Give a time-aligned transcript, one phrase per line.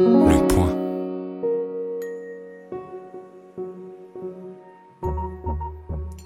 [0.00, 0.76] Le point.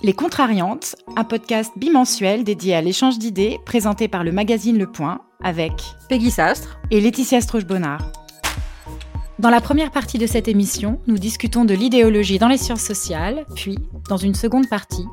[0.03, 5.23] Les Contrariantes, un podcast bimensuel dédié à l'échange d'idées présenté par le magazine Le Point
[5.43, 5.73] avec
[6.11, 8.13] Peggy Sastre et Laetitia Stroche-Bonnard.
[9.39, 13.47] Dans la première partie de cette émission, nous discutons de l'idéologie dans les sciences sociales,
[13.55, 13.79] puis,
[14.11, 15.07] dans une seconde partie,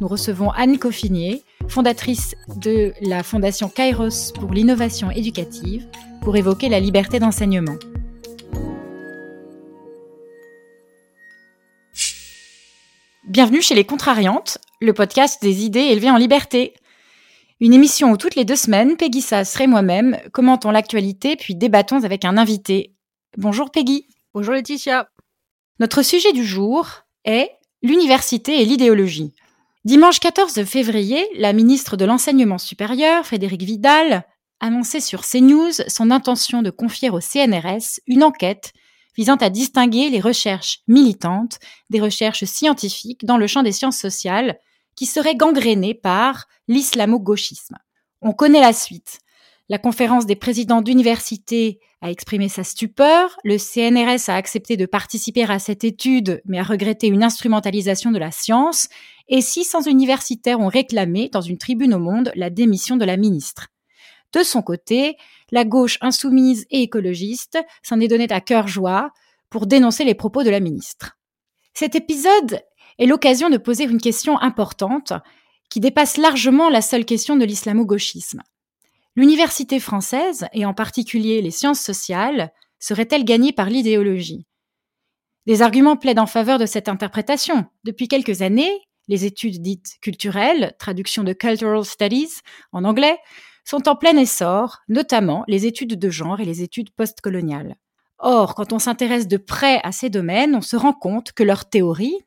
[0.00, 5.86] nous recevons Anne Coffinier, fondatrice de la Fondation Kairos pour l'innovation éducative,
[6.22, 7.76] pour évoquer la liberté d'enseignement.
[13.30, 16.74] Bienvenue chez Les Contrariantes, le podcast des idées élevées en liberté.
[17.60, 22.02] Une émission où toutes les deux semaines, Peggy Sass et moi-même commentons l'actualité puis débattons
[22.02, 22.92] avec un invité.
[23.36, 24.08] Bonjour Peggy.
[24.34, 25.08] Bonjour Laetitia.
[25.78, 26.88] Notre sujet du jour
[27.24, 27.52] est
[27.82, 29.32] l'université et l'idéologie.
[29.84, 34.24] Dimanche 14 février, la ministre de l'Enseignement supérieur, Frédérique Vidal,
[34.58, 38.72] annonçait sur CNews son intention de confier au CNRS une enquête
[39.20, 41.58] visant à distinguer les recherches militantes
[41.90, 44.58] des recherches scientifiques dans le champ des sciences sociales
[44.96, 47.76] qui seraient gangrénées par l'islamo-gauchisme.
[48.22, 49.18] On connaît la suite.
[49.68, 55.44] La conférence des présidents d'université a exprimé sa stupeur, le CNRS a accepté de participer
[55.44, 58.88] à cette étude, mais a regretté une instrumentalisation de la science,
[59.28, 63.68] et 600 universitaires ont réclamé, dans une tribune au monde, la démission de la ministre?
[64.32, 65.16] De son côté,
[65.50, 69.10] la gauche insoumise et écologiste s'en est donné à cœur joie
[69.48, 71.18] pour dénoncer les propos de la ministre.
[71.74, 72.62] Cet épisode
[72.98, 75.12] est l'occasion de poser une question importante
[75.68, 78.42] qui dépasse largement la seule question de l'islamo-gauchisme.
[79.16, 84.46] L'université française, et en particulier les sciences sociales, serait-elle gagnée par l'idéologie?
[85.46, 87.66] Des arguments plaident en faveur de cette interprétation.
[87.84, 92.40] Depuis quelques années, les études dites culturelles, traduction de cultural studies
[92.72, 93.18] en anglais,
[93.70, 97.76] sont en plein essor, notamment les études de genre et les études postcoloniales.
[98.18, 101.70] Or, quand on s'intéresse de près à ces domaines, on se rend compte que leurs
[101.70, 102.18] théories,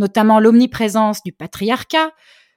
[0.00, 2.10] notamment l'omniprésence du patriarcat,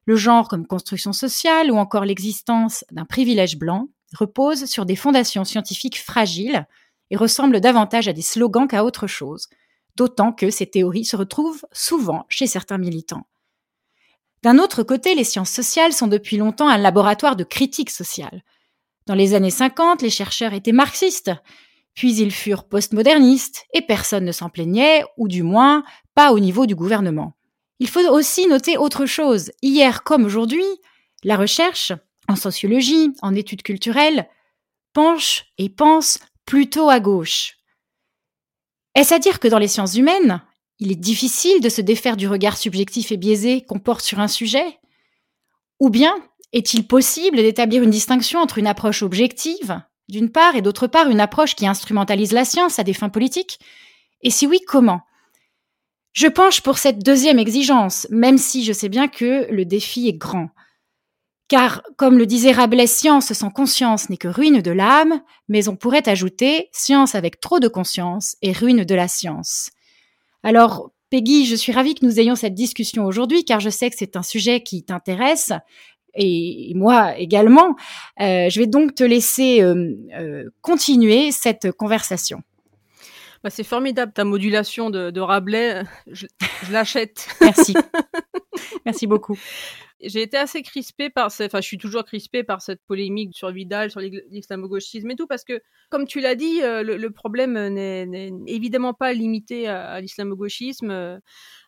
[0.06, 5.46] le genre comme construction sociale ou encore l'existence d'un privilège blanc reposent sur des fondations
[5.46, 6.66] scientifiques fragiles
[7.12, 9.48] et ressemblent davantage à des slogans qu'à autre chose,
[9.96, 13.28] d'autant que ces théories se retrouvent souvent chez certains militants.
[14.44, 18.44] D'un autre côté, les sciences sociales sont depuis longtemps un laboratoire de critique sociale.
[19.08, 21.32] Dans les années 50, les chercheurs étaient marxistes,
[21.94, 26.66] puis ils furent postmodernistes, et personne ne s'en plaignait, ou du moins pas au niveau
[26.66, 27.38] du gouvernement.
[27.80, 29.52] Il faut aussi noter autre chose.
[29.62, 30.66] Hier comme aujourd'hui,
[31.24, 31.94] la recherche,
[32.28, 34.28] en sociologie, en études culturelles,
[34.92, 37.60] penche et pense plutôt à gauche.
[38.94, 40.42] Est-ce à dire que dans les sciences humaines,
[40.84, 44.28] il est difficile de se défaire du regard subjectif et biaisé qu'on porte sur un
[44.28, 44.80] sujet
[45.80, 46.14] Ou bien
[46.52, 51.22] est-il possible d'établir une distinction entre une approche objective, d'une part, et d'autre part, une
[51.22, 53.60] approche qui instrumentalise la science à des fins politiques?
[54.24, 55.00] Et si oui, comment?
[56.12, 60.18] Je penche pour cette deuxième exigence, même si je sais bien que le défi est
[60.18, 60.50] grand.
[61.48, 65.78] Car, comme le disait Rabelais, science sans conscience n'est que ruine de l'âme, mais on
[65.78, 69.70] pourrait ajouter science avec trop de conscience et ruine de la science.
[70.44, 73.96] Alors, Peggy, je suis ravie que nous ayons cette discussion aujourd'hui, car je sais que
[73.98, 75.54] c'est un sujet qui t'intéresse,
[76.16, 77.76] et moi également.
[78.20, 82.42] Euh, je vais donc te laisser euh, euh, continuer cette conversation.
[83.44, 85.84] Bah, c'est formidable ta modulation de, Rabelais.
[86.08, 86.28] Je,
[86.72, 87.28] l'achète.
[87.42, 87.74] Merci.
[88.86, 89.38] Merci beaucoup.
[90.00, 93.90] J'ai été assez crispée par, enfin, je suis toujours crispée par cette polémique sur Vidal,
[93.92, 98.94] sur l'islamo-gauchisme et tout, parce que, comme tu l'as dit, euh, le, problème n'est évidemment
[98.94, 101.20] pas limité à, l'islamo-gauchisme euh,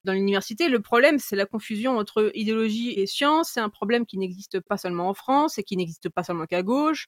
[0.03, 0.69] dans l'université.
[0.69, 3.51] Le problème, c'est la confusion entre idéologie et science.
[3.53, 6.63] C'est un problème qui n'existe pas seulement en France et qui n'existe pas seulement qu'à
[6.63, 7.07] gauche.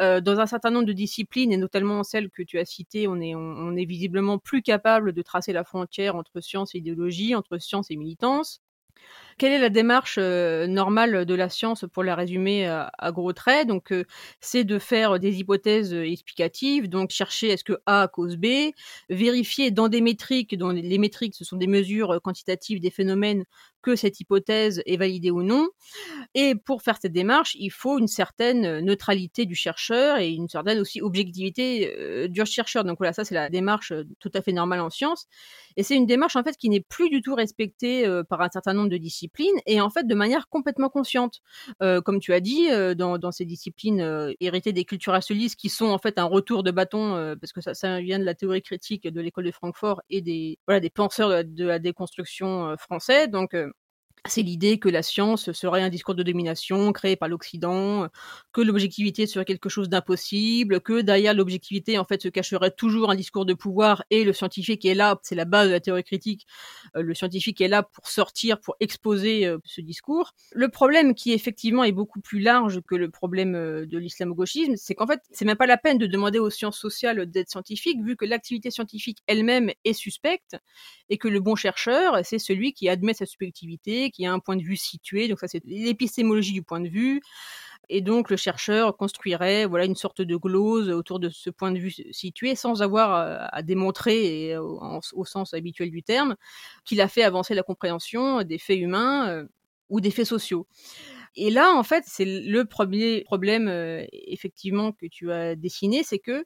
[0.00, 3.20] Euh, dans un certain nombre de disciplines, et notamment celles que tu as citées, on
[3.20, 7.58] est, on, est visiblement plus capable de tracer la frontière entre science et idéologie, entre
[7.58, 8.62] science et militance.
[9.38, 13.66] Quelle est la démarche euh, normale de la science pour la résumer à, gros traits?
[13.66, 14.04] Donc, euh,
[14.40, 18.72] c'est de faire des hypothèses explicatives, donc chercher est-ce que A cause B,
[19.08, 23.44] vérifier dans des métriques, dont les métriques ce sont des mesures quantitatives des phénomènes,
[23.82, 25.68] que cette hypothèse est validée ou non.
[26.34, 30.78] Et pour faire cette démarche, il faut une certaine neutralité du chercheur et une certaine
[30.78, 32.84] aussi objectivité euh, du chercheur.
[32.84, 35.26] Donc voilà, ça c'est la démarche euh, tout à fait normale en science.
[35.76, 38.48] Et c'est une démarche en fait qui n'est plus du tout respectée euh, par un
[38.50, 39.31] certain nombre de disciplines
[39.66, 41.40] et en fait de manière complètement consciente.
[41.80, 46.18] comme tu as dit, dans, ces disciplines héritées des cultures socialistes qui sont en fait
[46.18, 49.44] un retour de bâton parce que ça, ça, vient de la théorie critique de l'école
[49.44, 53.28] de Francfort et des voilà des penseurs de, de la déconstruction français.
[53.28, 53.54] Donc
[54.28, 58.08] c'est l'idée que la science serait un discours de domination créé par l'Occident,
[58.52, 63.16] que l'objectivité serait quelque chose d'impossible, que derrière l'objectivité, en fait, se cacherait toujours un
[63.16, 66.46] discours de pouvoir et le scientifique est là, c'est la base de la théorie critique,
[66.96, 70.34] euh, le scientifique est là pour sortir, pour exposer euh, ce discours.
[70.52, 74.94] Le problème qui effectivement est beaucoup plus large que le problème euh, de l'islamo-gauchisme, c'est
[74.94, 78.14] qu'en fait, c'est même pas la peine de demander aux sciences sociales d'être scientifiques, vu
[78.14, 80.56] que l'activité scientifique elle-même est suspecte
[81.08, 84.56] et que le bon chercheur, c'est celui qui admet sa subjectivité, qui a un point
[84.56, 85.28] de vue situé.
[85.28, 87.20] Donc ça, c'est l'épistémologie du point de vue.
[87.88, 91.78] Et donc le chercheur construirait voilà une sorte de glose autour de ce point de
[91.78, 96.36] vue situé sans avoir euh, à, démontrer, et, au, sens habituel du terme,
[96.84, 99.46] qu'il a fait avancer la compréhension des faits humains euh,
[99.88, 100.66] ou des faits sociaux.
[101.34, 106.18] Et là, en fait, c'est le premier problème euh, effectivement que tu as dessiné, c'est
[106.18, 106.44] que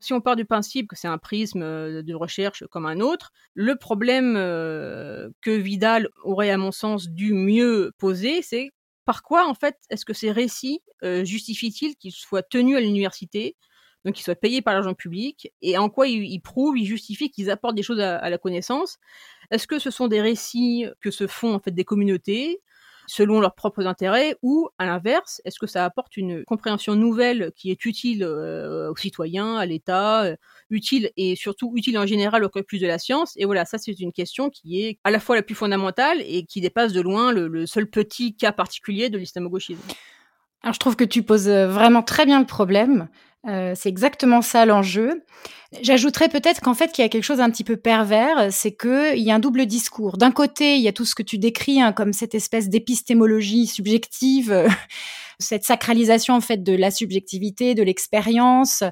[0.00, 3.32] si on part du principe que c'est un prisme euh, de recherche comme un autre,
[3.54, 8.70] le problème euh, que Vidal aurait, à mon sens, dû mieux poser, c'est
[9.04, 13.56] par quoi, en fait, est-ce que ces récits euh, justifient-ils qu'ils soient tenus à l'université,
[14.04, 17.50] donc qu'ils soient payés par l'argent public, et en quoi ils, prouvent, ils justifient qu'ils
[17.50, 18.98] apportent des choses à, à la connaissance?
[19.50, 22.62] Est-ce que ce sont des récits que se font en fait des communautés?
[23.06, 27.70] Selon leurs propres intérêts ou à l'inverse, est-ce que ça apporte une compréhension nouvelle qui
[27.70, 30.36] est utile euh, aux citoyens, à l'État, euh,
[30.70, 33.34] utile et surtout utile en général au plus de la science?
[33.36, 36.44] Et voilà, ça c'est une question qui est à la fois la plus fondamentale et
[36.44, 39.80] qui dépasse de loin le, seul petit cas particulier de l'islamo-gauchisme.
[40.62, 43.08] Alors, je trouve que tu poses euh, vraiment très bien le problème.
[43.46, 45.24] Euh, c'est exactement ça l'enjeu.
[45.82, 49.18] J'ajouterais peut-être qu'en fait, qu'il y a quelque chose d'un petit peu pervers, c'est qu'il
[49.18, 50.16] y a un double discours.
[50.16, 53.66] D'un côté, il y a tout ce que tu décris hein, comme cette espèce d'épistémologie
[53.66, 54.66] subjective,
[55.38, 58.82] cette sacralisation en fait de la subjectivité, de l'expérience,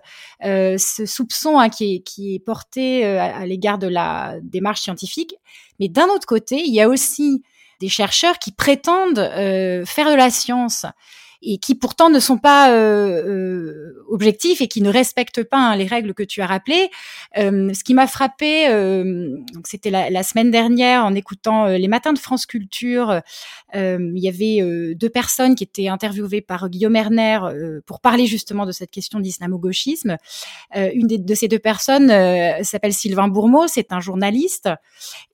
[0.44, 4.82] euh, ce soupçon hein, qui, est, qui, est, porté euh, à, l'égard de la démarche
[4.82, 5.34] scientifique.
[5.80, 7.42] Mais d'un autre côté, il y a aussi
[7.80, 10.86] des chercheurs qui prétendent euh, faire de la science
[11.44, 15.76] et qui pourtant ne sont pas euh, euh, objectifs et qui ne respectent pas hein,
[15.76, 16.90] les règles que tu as rappelées.
[17.38, 22.18] Euh, ce qui m'a frappé, euh, c'était la, semaine dernière en écoutant les matins de
[22.18, 23.20] France Culture,
[23.74, 27.40] il y avait deux personnes qui étaient interviewées par Guillaume Erner
[27.84, 30.16] pour parler justement de cette question d'islamo-gauchisme.
[30.74, 32.08] une des, de ces deux personnes
[32.62, 34.70] s'appelle Sylvain Bourmeau, c'est un journaliste.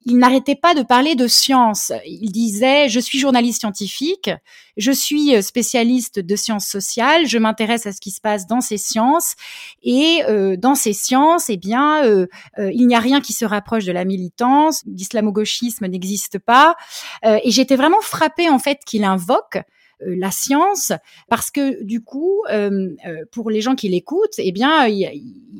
[0.07, 1.93] Il n'arrêtait pas de parler de science.
[2.05, 4.31] Il disait, je suis journaliste scientifique,
[4.77, 8.79] je suis spécialiste de sciences sociales, je m'intéresse à ce qui se passe dans ces
[8.79, 9.35] sciences.
[9.83, 12.27] Et euh, dans ces sciences, eh bien, euh,
[12.59, 16.77] euh, il n'y a rien qui se rapproche de la militance, l'islamo-gauchisme n'existe pas.
[17.25, 19.63] Et j'étais vraiment frappée en fait qu'il invoque euh,
[20.07, 20.93] la science,
[21.29, 24.89] parce que du coup, euh, euh, pour les gens qui l'écoutent, eh bien,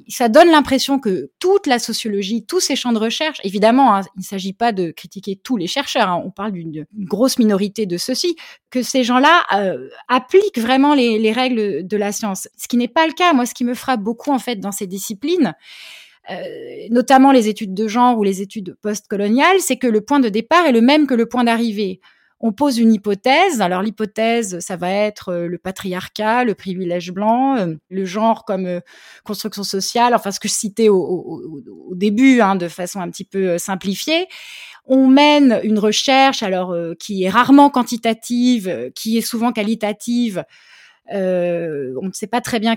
[0.09, 4.21] ça donne l'impression que toute la sociologie, tous ces champs de recherche, évidemment, hein, il
[4.21, 7.97] ne s'agit pas de critiquer tous les chercheurs, hein, on parle d'une grosse minorité de
[7.97, 8.37] ceux-ci,
[8.71, 9.47] que ces gens-là
[10.09, 12.49] appliquent vraiment les, les, règles de la science.
[12.57, 13.33] Ce qui n'est pas le cas.
[13.33, 15.55] Moi, ce qui me frappe beaucoup en fait dans ces disciplines,
[16.31, 20.29] euh, notamment les études de genre ou les études postcoloniales, c'est que le point de
[20.29, 22.01] départ est le même que le point d'arrivée
[22.41, 23.61] on pose une hypothèse.
[23.61, 28.67] Alors l'hypothèse, ça va être euh, le patriarcat, le privilège blanc, euh, le genre comme
[28.67, 28.81] euh,
[29.25, 31.43] construction sociale, enfin ce que je citais au,
[31.93, 34.27] début, hein, de façon un petit peu simplifiée.
[34.87, 40.45] On mène une recherche alors qui est rarement quantitative, qui est souvent qualitative.
[41.11, 42.77] on ne sait pas très bien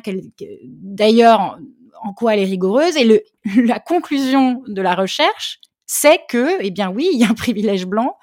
[0.61, 1.57] d'ailleurs
[2.01, 2.97] en, quoi elle est rigoureuse.
[2.97, 3.23] Et le,
[3.65, 7.85] la conclusion de la recherche, c'est que, eh bien oui, il y a un privilège
[7.85, 8.17] blanc,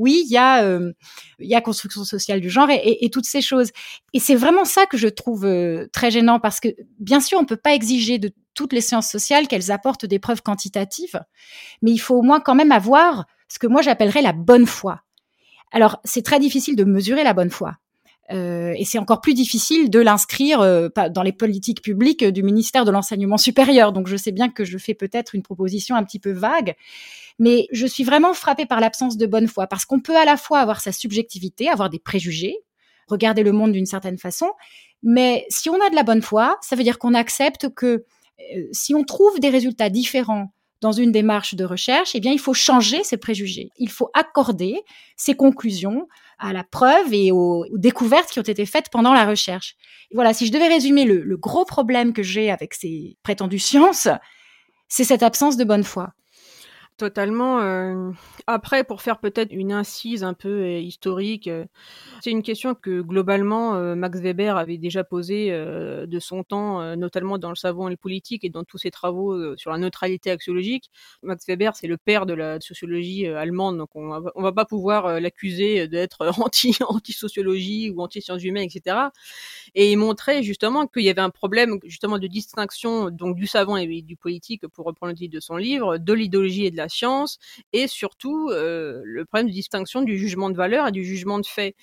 [0.00, 0.92] oui, il y a euh,
[1.38, 3.70] il y a construction sociale du genre et, toutes ces choses.
[4.14, 7.44] Et c'est vraiment ça que je trouve euh, très gênant parce que bien sûr, on
[7.44, 11.20] peut pas exiger de toutes les sciences sociales qu'elles apportent des preuves quantitatives,
[11.82, 15.02] mais il faut au moins quand même avoir ce que moi j'appellerais la bonne foi.
[15.70, 17.76] Alors, c'est très difficile de mesurer la bonne foi.
[18.32, 20.60] Euh, et c'est encore plus difficile de l'inscrire
[21.10, 23.92] dans les politiques publiques du ministère de l'enseignement supérieur.
[23.92, 26.74] Donc je sais bien que je fais peut-être une proposition un petit peu vague,
[27.40, 30.36] mais je suis vraiment frappée par l'absence de bonne foi, parce qu'on peut à la
[30.36, 32.54] fois avoir sa subjectivité, avoir des préjugés,
[33.08, 34.50] regarder le monde d'une certaine façon,
[35.02, 38.68] mais si on a de la bonne foi, ça veut dire qu'on accepte que euh,
[38.72, 42.54] si on trouve des résultats différents dans une démarche de recherche, eh bien, il faut
[42.54, 43.70] changer ces préjugés.
[43.78, 44.82] Il faut accorder
[45.16, 49.76] ces conclusions à la preuve et aux, découvertes qui ont été faites pendant la recherche.
[50.14, 54.08] voilà, si je devais résumer le gros problème que j'ai avec ces prétendues sciences,
[54.88, 56.12] c'est cette absence de bonne foi.
[57.00, 57.60] Totalement.
[57.60, 58.10] Euh,
[58.46, 61.64] après, pour faire peut-être une incise un peu euh, historique, euh,
[62.20, 67.48] c'est une question que globalement Max Weber avait déjà posée de son temps, notamment dans
[67.48, 70.90] le savant et le politique et dans tous ses travaux sur la neutralité axiologique.
[71.22, 75.18] Max Weber, c'est le père de la sociologie allemande, donc on va, va pas pouvoir
[75.18, 78.96] l'accuser d'être anti anti sociologie ou anti sciences humaines, etc.
[79.74, 83.78] Et il montrait justement qu'il y avait un problème justement de distinction donc du savant
[83.78, 86.89] et du politique, pour reprendre le titre de son livre, de l'idéologie et de la
[86.90, 87.38] science,
[87.72, 91.46] et surtout euh, le problème de distinction du jugement de valeur et du jugement de
[91.46, 91.76] fait.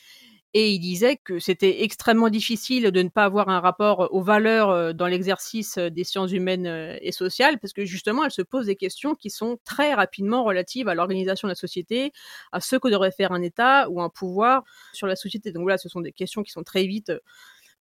[0.53, 4.69] Et il disait que c'était extrêmement difficile de ne pas avoir un rapport aux valeurs
[4.69, 8.65] euh, dans l'exercice des sciences humaines euh, et sociales, parce que justement, elles se posent
[8.65, 12.11] des questions qui sont très rapidement relatives à l'organisation de la société,
[12.51, 15.51] à ce que devrait faire un État ou un pouvoir sur la société.
[15.51, 17.11] Donc voilà, ce sont des questions qui sont très vite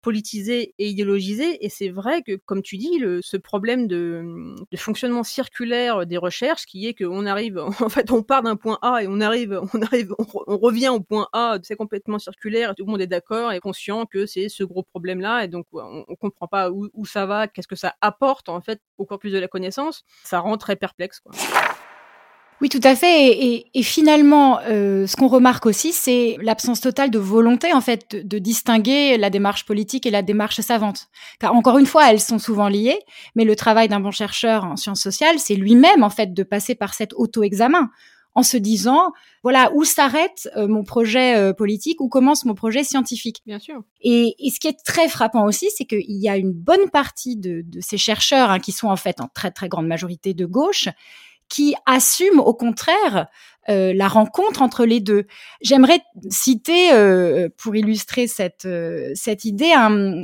[0.05, 1.65] politisé et idéologisé.
[1.65, 6.17] Et c'est vrai que, comme tu dis, le, ce problème de, de, fonctionnement circulaire des
[6.17, 9.59] recherches, qui est qu'on arrive, en fait, on part d'un point A et on arrive,
[9.73, 13.07] on arrive, on, revient au point A, c'est complètement circulaire, et tout le monde est
[13.07, 16.87] d'accord et conscient que c'est ce gros problème-là, et donc on, on comprend pas où,
[16.93, 20.03] où ça va, qu'est-ce que ça apporte en fait au corpus de la connaissance.
[20.23, 21.19] Ça rend très perplexe.
[21.19, 21.31] Quoi.
[22.65, 23.27] Oui, tout à fait.
[23.27, 28.09] Et, et, finalement, euh, ce qu'on remarque aussi, c'est l'absence totale de volonté, en fait,
[28.09, 31.09] de, de, distinguer la démarche politique et la démarche savante.
[31.39, 32.97] Car encore une fois, elles sont souvent liées,
[33.35, 36.73] mais le travail d'un bon chercheur en sciences sociales, c'est lui-même, en fait, de passer
[36.73, 37.91] par cet auto-examen
[38.33, 42.83] en se disant, voilà, où s'arrête euh, mon projet euh, politique, où commence mon projet
[42.83, 43.43] scientifique.
[43.45, 43.83] Bien sûr.
[44.01, 47.37] Et, et ce qui est très frappant aussi, c'est qu'il y a une bonne partie
[47.37, 50.47] de, de ces chercheurs, hein, qui sont en fait en très très grande majorité de
[50.47, 50.89] gauche,
[51.49, 53.27] qui assume au contraire
[53.67, 55.25] euh, la rencontre entre les deux.
[55.59, 55.99] J'aimerais
[56.29, 59.73] citer, euh, pour illustrer cette euh, cette idée,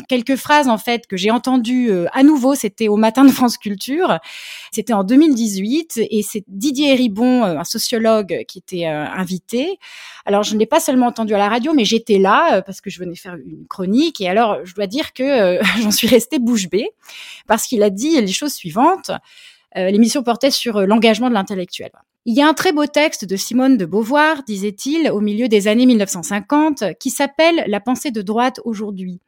[0.08, 2.54] quelques phrases en fait que j'ai entendues à nouveau.
[2.54, 4.20] C'était au matin de France Culture.
[4.72, 9.80] C'était en 2018 et c'est Didier Ribon, un sociologue, qui était invité.
[10.26, 12.92] Alors je ne l'ai pas seulement entendu à la radio, mais j'étais là parce que
[12.92, 14.22] je venais faire une chronique.
[14.22, 16.90] Et alors je dois dire que j'en suis restée bouche bée
[17.48, 19.10] parce qu'il a dit les choses suivantes.
[19.78, 21.92] Euh, l'émission portait sur euh, l'engagement de l'intellectuel.
[22.26, 25.68] Il y a un très beau texte de Simone de Beauvoir, disait-il, au milieu des
[25.68, 29.20] années 1950, qui s'appelle La pensée de droite aujourd'hui.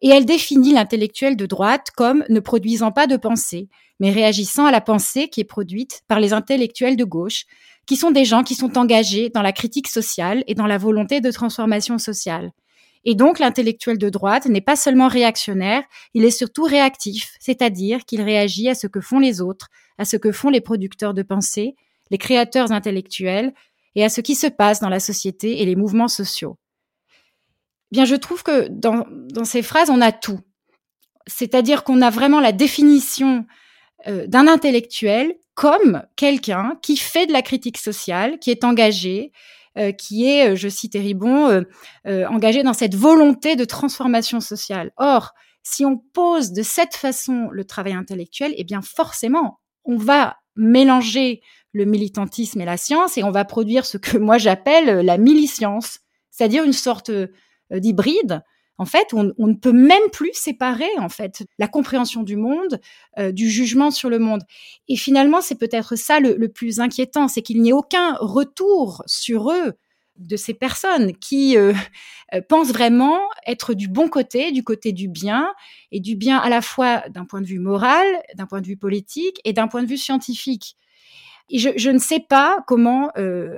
[0.00, 3.68] Et elle définit l'intellectuel de droite comme ne produisant pas de pensée,
[4.00, 7.44] mais réagissant à la pensée qui est produite par les intellectuels de gauche,
[7.86, 11.20] qui sont des gens qui sont engagés dans la critique sociale et dans la volonté
[11.20, 12.52] de transformation sociale.
[13.04, 15.82] Et donc l'intellectuel de droite n'est pas seulement réactionnaire,
[16.14, 19.68] il est surtout réactif, c'est-à-dire qu'il réagit à ce que font les autres,
[19.98, 21.74] à ce que font les producteurs de pensée,
[22.10, 23.52] les créateurs intellectuels,
[23.94, 26.56] et à ce qui se passe dans la société et les mouvements sociaux.
[27.90, 29.04] Bien, je trouve que dans,
[29.44, 30.40] ces phrases, on a tout.
[31.26, 33.44] C'est-à-dire qu'on a vraiment la définition
[34.06, 39.30] euh, d'un intellectuel comme quelqu'un qui fait de la critique sociale, qui est engagé,
[39.78, 41.64] euh, qui est, euh, je cite Ribon,
[42.06, 44.92] euh, engagé dans cette volonté de transformation sociale.
[44.98, 50.36] Or, si on pose de cette façon le travail intellectuel, eh bien forcément, on va
[50.56, 51.40] mélanger
[51.72, 56.00] le militantisme et la science et on va produire ce que moi j'appelle la miliscience,
[56.30, 57.10] c'est-à-dire une sorte
[57.70, 58.42] d'hybride
[58.82, 62.80] en fait, on, ne peut même plus séparer en fait la compréhension du monde
[63.16, 64.42] euh, du jugement sur le monde.
[64.88, 69.52] Et finalement, c'est peut-être ça le, plus inquiétant, c'est qu'il n'y ait aucun retour sur
[69.52, 69.74] eux
[70.16, 71.72] de ces personnes qui euh,
[72.34, 75.54] euh, pensent vraiment être du bon côté, du côté du bien,
[75.92, 78.76] et du bien à la fois d'un point de vue moral, d'un point de vue
[78.76, 80.74] politique et d'un point de vue scientifique.
[81.50, 83.12] Et je, je ne sais pas comment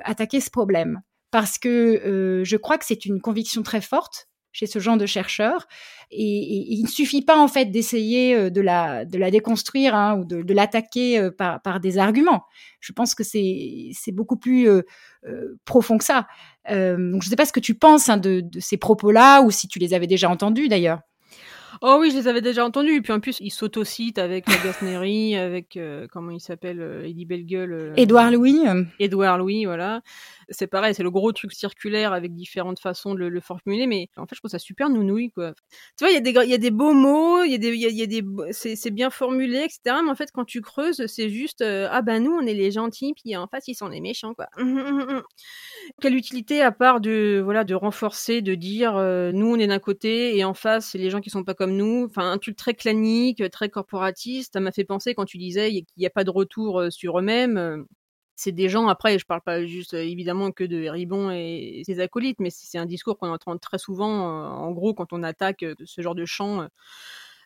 [0.04, 1.00] attaquer ce problème,
[1.30, 5.66] parce que je crois que c'est une conviction très forte chez ce genre de chercheurs.
[6.10, 10.16] Et, il ne suffit pas en fait d'essayer euh, de la, de la déconstruire hein,
[10.16, 12.44] ou de, l'attaquer euh, par, des arguments.
[12.80, 14.82] Je pense que c'est, beaucoup plus euh,
[15.64, 16.26] profond que ça.
[16.68, 19.68] donc je ne sais pas ce que tu penses hein, de ces propos-là ou si
[19.68, 21.00] tu les avais déjà entendus d'ailleurs.
[21.82, 22.96] Oh oui, je les avais déjà entendus.
[22.96, 25.78] Et puis en plus, il s'autocite avec Gasnery, avec
[26.12, 27.92] comment il s'appelle, Eddie Bellegueule.
[27.96, 28.60] Édouard Louis.
[28.98, 30.02] Édouard Louis, voilà
[30.48, 34.26] c'est pareil, c'est le gros truc circulaire avec différentes façons de le, formuler, mais en
[34.26, 35.54] fait, je trouve ça super nounouille, quoi.
[35.98, 37.96] Tu vois, il y a y a des beaux mots, il y a des, il
[37.96, 39.96] y a, des, c'est bien formulé, etc.
[40.04, 42.70] Mais en fait, quand tu creuses, c'est juste, euh, ah ben nous, on est les
[42.70, 44.48] gentils, puis en face, ils sont les méchants, quoi.
[46.00, 49.78] Quelle utilité à part de, voilà, de renforcer, de dire, euh, nous, on est d'un
[49.78, 52.06] côté, et en face, c'est les gens qui sont pas comme nous.
[52.08, 54.54] Enfin, un truc très clanique, très corporatiste.
[54.54, 57.18] Ça m'a fait penser quand tu disais qu'il n'y a pas de retour euh, sur
[57.18, 57.86] eux-mêmes
[58.36, 62.40] c'est des gens, après, je parle pas juste évidemment que de Ribon et ses acolytes,
[62.40, 66.14] mais c'est un discours qu'on entend très souvent, en gros, quand on attaque ce genre
[66.14, 66.66] de champ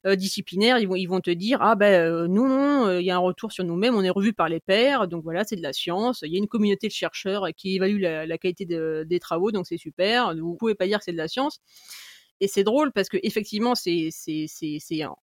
[0.06, 3.18] disciplinaires, ils vont, ils vont te dire ah ben nous non, il y a un
[3.18, 6.22] retour sur nous-mêmes, on est revu par les pairs, donc voilà c'est de la science.
[6.22, 9.66] Il y a une communauté de chercheurs qui évalue la, qualité de, des travaux, donc
[9.66, 10.34] c'est super.
[10.36, 11.60] Vous pouvez pas dire que c'est de la science.
[12.40, 14.10] Et c'est drôle parce que effectivement, c'est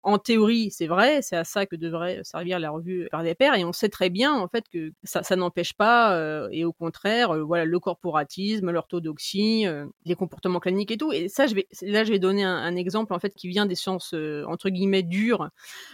[0.02, 3.54] en théorie, c'est vrai, c'est à ça que devrait servir la revue par des pairs,
[3.54, 7.30] et on sait très bien en fait que ça, n'empêche pas, euh, et au contraire,
[7.30, 11.12] euh, voilà, le corporatisme, l'orthodoxie, euh, les comportements cliniques et tout.
[11.12, 13.76] Et ça, je vais là, je vais donner un, exemple en fait qui vient des
[13.76, 14.14] sciences
[14.46, 15.48] entre guillemets dures,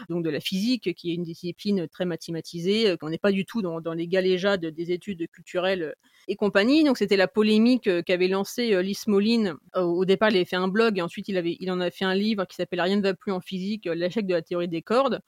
[0.08, 3.60] donc de la physique, qui est une discipline très mathématisée, qu'on n'est pas du tout
[3.60, 5.94] dans, les galéjades des études culturelles
[6.28, 6.84] et compagnie.
[6.84, 9.56] Donc c'était la polémique qu'avait lancé Lys Moline.
[9.74, 12.54] Au départ, il avait fait un blog ensuite, il, en a fait un livre qui
[12.54, 15.20] s'appelle Rien ne va plus en physique, euh, l'échec de la théorie des cordes.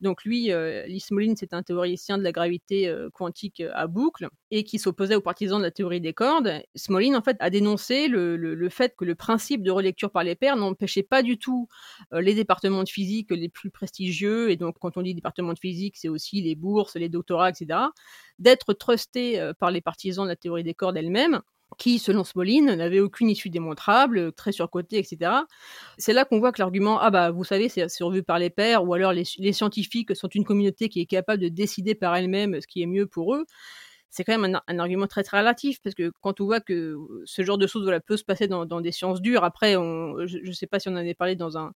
[0.00, 4.28] Donc lui, euh, Moline, c'est un théoricien de la gravité euh, quantique euh, à boucle
[4.50, 6.62] et qui s'opposait aux partisans de la théorie des cordes.
[6.74, 10.34] Smolin, en fait, a dénoncé le, le, fait que le principe de relecture par les
[10.34, 11.68] pairs n'empêchait pas du tout
[12.12, 15.96] les départements de physique les plus prestigieux, et donc quand on dit département de physique,
[15.96, 17.80] c'est aussi les bourses, les doctorats, etc.,
[18.38, 21.40] d'être trustés par les partisans de la théorie des cordes elle-même
[21.76, 25.32] qui, selon Smolin, n'avait aucune issue démontrable, très surcoté, etc.
[25.98, 28.84] C'est là qu'on voit que l'argument ah bah vous savez c'est survu par les pairs
[28.84, 32.66] ou alors les, scientifiques sont une communauté qui est capable de décider par elle-même ce
[32.66, 33.44] qui est mieux pour eux.
[34.10, 37.42] C'est quand même un, argument très très relatif parce que quand on voit que ce
[37.42, 40.66] genre de choses voilà, peut se passer dans, des sciences dures, après je ne sais
[40.66, 41.72] pas si on en avait parlé dans un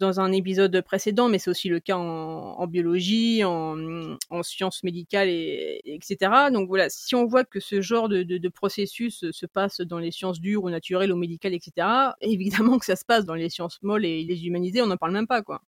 [0.00, 5.80] dans un épisode précédent, mais c'est aussi le cas en, biologie, en, sciences médicales, et,
[5.84, 6.50] etc.
[6.52, 10.40] Donc voilà, si on voit que ce genre de, processus se passe dans les sciences
[10.40, 11.86] dures ou naturelles ou médicales, etc.,
[12.20, 15.12] évidemment que ça se passe dans les sciences molles et les humanisées, on n'en parle
[15.12, 15.62] même pas, quoi.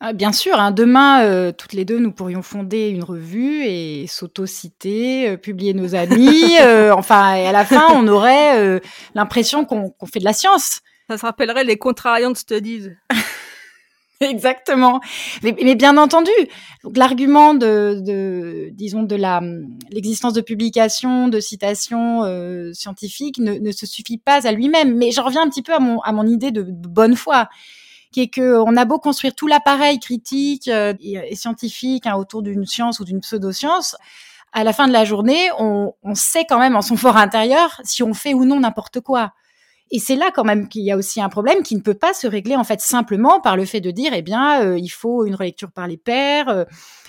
[0.00, 4.06] Ah, bien sûr, hein, demain, euh, toutes les deux, nous pourrions fonder une revue et
[4.06, 6.56] s'auto-citer, euh, publier nos amis.
[6.60, 8.80] Euh, enfin, et à la fin, on aurait
[9.14, 10.80] l'impression qu'on fait de la science.
[11.08, 12.90] Ça se rappellerait les contrariant studies.
[14.20, 15.00] Exactement.
[15.42, 16.30] Mais, bien entendu,
[16.94, 19.40] l'argument de, de, disons, de la
[19.90, 24.96] l'existence de publications, de citations euh, scientifiques ne, ne, se suffit pas à lui-même.
[24.96, 27.48] Mais j'en reviens un petit peu à mon, à mon idée de bonne foi,
[28.12, 32.42] qui est que on a beau construire tout l'appareil critique euh, et, scientifique hein, autour
[32.42, 33.96] d'une science ou d'une pseudo-science,
[34.52, 37.80] à la fin de la journée, on, on sait quand même en son fort intérieur
[37.82, 39.32] si on fait ou non n'importe quoi.
[39.90, 42.14] Et c'est là quand même qu'il y a aussi un problème qui ne peut pas
[42.14, 45.26] se régler en fait simplement par le fait de dire eh bien euh, il faut
[45.26, 46.64] une relecture par les pairs, euh,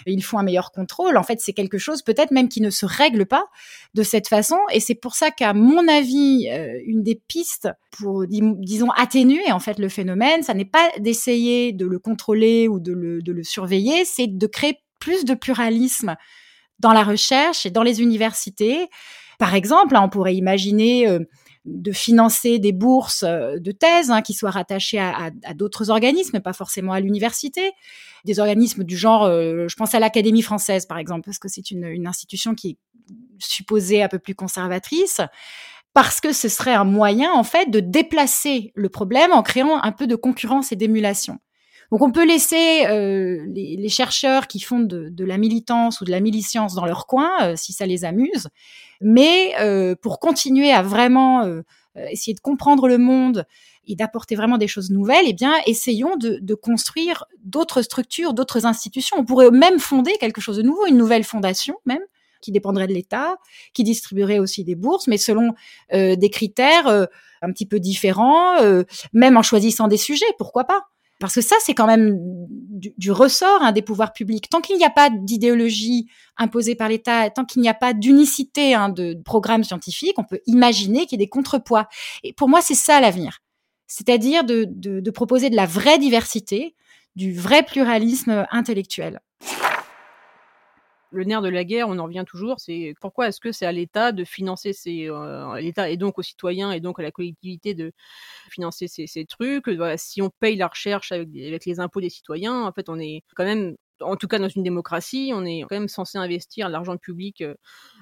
[0.05, 1.17] il faut un meilleur contrôle.
[1.17, 3.45] En fait, c'est quelque chose peut-être même qui ne se règle pas
[3.93, 4.57] de cette façon.
[4.71, 9.59] Et c'est pour ça qu'à mon avis, euh, une des pistes pour disons atténuer en
[9.59, 13.43] fait le phénomène, ça n'est pas d'essayer de le contrôler ou de le, de le
[13.43, 16.15] surveiller, c'est de créer plus de pluralisme
[16.79, 18.89] dans la recherche et dans les universités.
[19.39, 21.07] Par exemple, hein, on pourrait imaginer
[21.65, 26.53] de financer des bourses euh, de thèse hein, qui soient rattachées à, d'autres organismes, pas
[26.53, 27.71] forcément à l'université,
[28.23, 31.71] des organismes du genre, euh, je pense à l'Académie française par exemple, parce que c'est
[31.71, 32.77] une, une institution qui est
[33.39, 35.21] supposée un peu plus conservatrice,
[35.93, 39.91] parce que ce serait un moyen en fait de déplacer le problème en créant un
[39.91, 41.39] peu de concurrence et d'émulation.
[41.91, 46.19] Donc on peut laisser euh, les, chercheurs qui font de, la militance ou de la
[46.19, 48.47] milicence dans leur coin, euh, si ça les amuse,
[49.01, 51.43] mais euh, pour continuer à vraiment
[52.09, 53.45] essayer de comprendre le monde
[53.87, 58.65] et d'apporter vraiment des choses nouvelles, eh bien, essayons de, de construire d'autres structures, d'autres
[58.65, 59.17] institutions.
[59.19, 62.01] On pourrait même fonder quelque chose de nouveau, une nouvelle fondation même,
[62.41, 63.37] qui dépendrait de l'État,
[63.73, 65.53] qui distribuerait aussi des bourses, mais selon
[65.91, 68.55] des critères un petit peu différents,
[69.13, 70.81] même en choisissant des sujets, pourquoi pas
[71.19, 74.49] parce que ça, c'est quand même du, ressort hein, des pouvoirs publics.
[74.49, 78.73] Tant qu'il n'y a pas d'idéologie imposée par l'État, tant qu'il n'y a pas d'unicité
[78.73, 81.87] hein, de programme scientifique, on peut imaginer qu'il y ait des contrepoids.
[82.23, 83.39] Et pour moi, c'est ça l'avenir.
[83.87, 86.75] C'est-à-dire de, de proposer de la vraie diversité,
[87.15, 89.21] du vrai pluralisme intellectuel
[91.11, 93.71] le nerf de la guerre, on en revient toujours, c'est pourquoi est-ce que c'est à
[93.71, 97.73] l'État de financer ces euh, l'État et donc aux citoyens et donc à la collectivité
[97.73, 97.91] de
[98.49, 99.65] financer ces, trucs?
[99.97, 103.23] si on paye la recherche avec, avec, les impôts des citoyens, en fait, on est
[103.35, 106.97] quand même en tout cas dans une démocratie, on est quand même censé investir l'argent
[106.97, 107.55] public euh,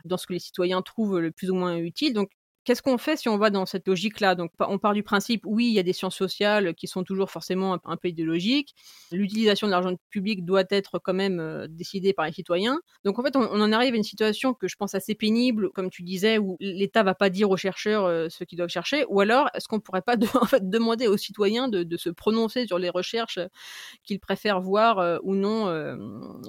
[0.06, 2.14] dans ce que les citoyens trouvent le plus ou moins utile.
[2.14, 2.30] Donc
[2.66, 4.36] Qu'est-ce qu'on fait si on va dans cette logique-là?
[4.36, 7.30] Donc, on part du principe, oui, il y a des sciences sociales qui sont toujours
[7.30, 8.74] forcément un, peu idéologiques.
[9.12, 12.80] L'utilisation de l'argent public doit être quand même euh, décidée par les citoyens.
[13.04, 15.90] Donc, en fait, on, en arrive à une situation que je pense assez pénible, comme
[15.90, 19.04] tu disais, où l'État va pas dire aux chercheurs euh, ce qu'ils doivent chercher.
[19.10, 22.80] Ou alors, est-ce qu'on pourrait pas en fait, demander aux citoyens de, se prononcer sur
[22.80, 23.40] les recherches
[24.04, 25.54] qu'ils préfèrent voir euh, ou non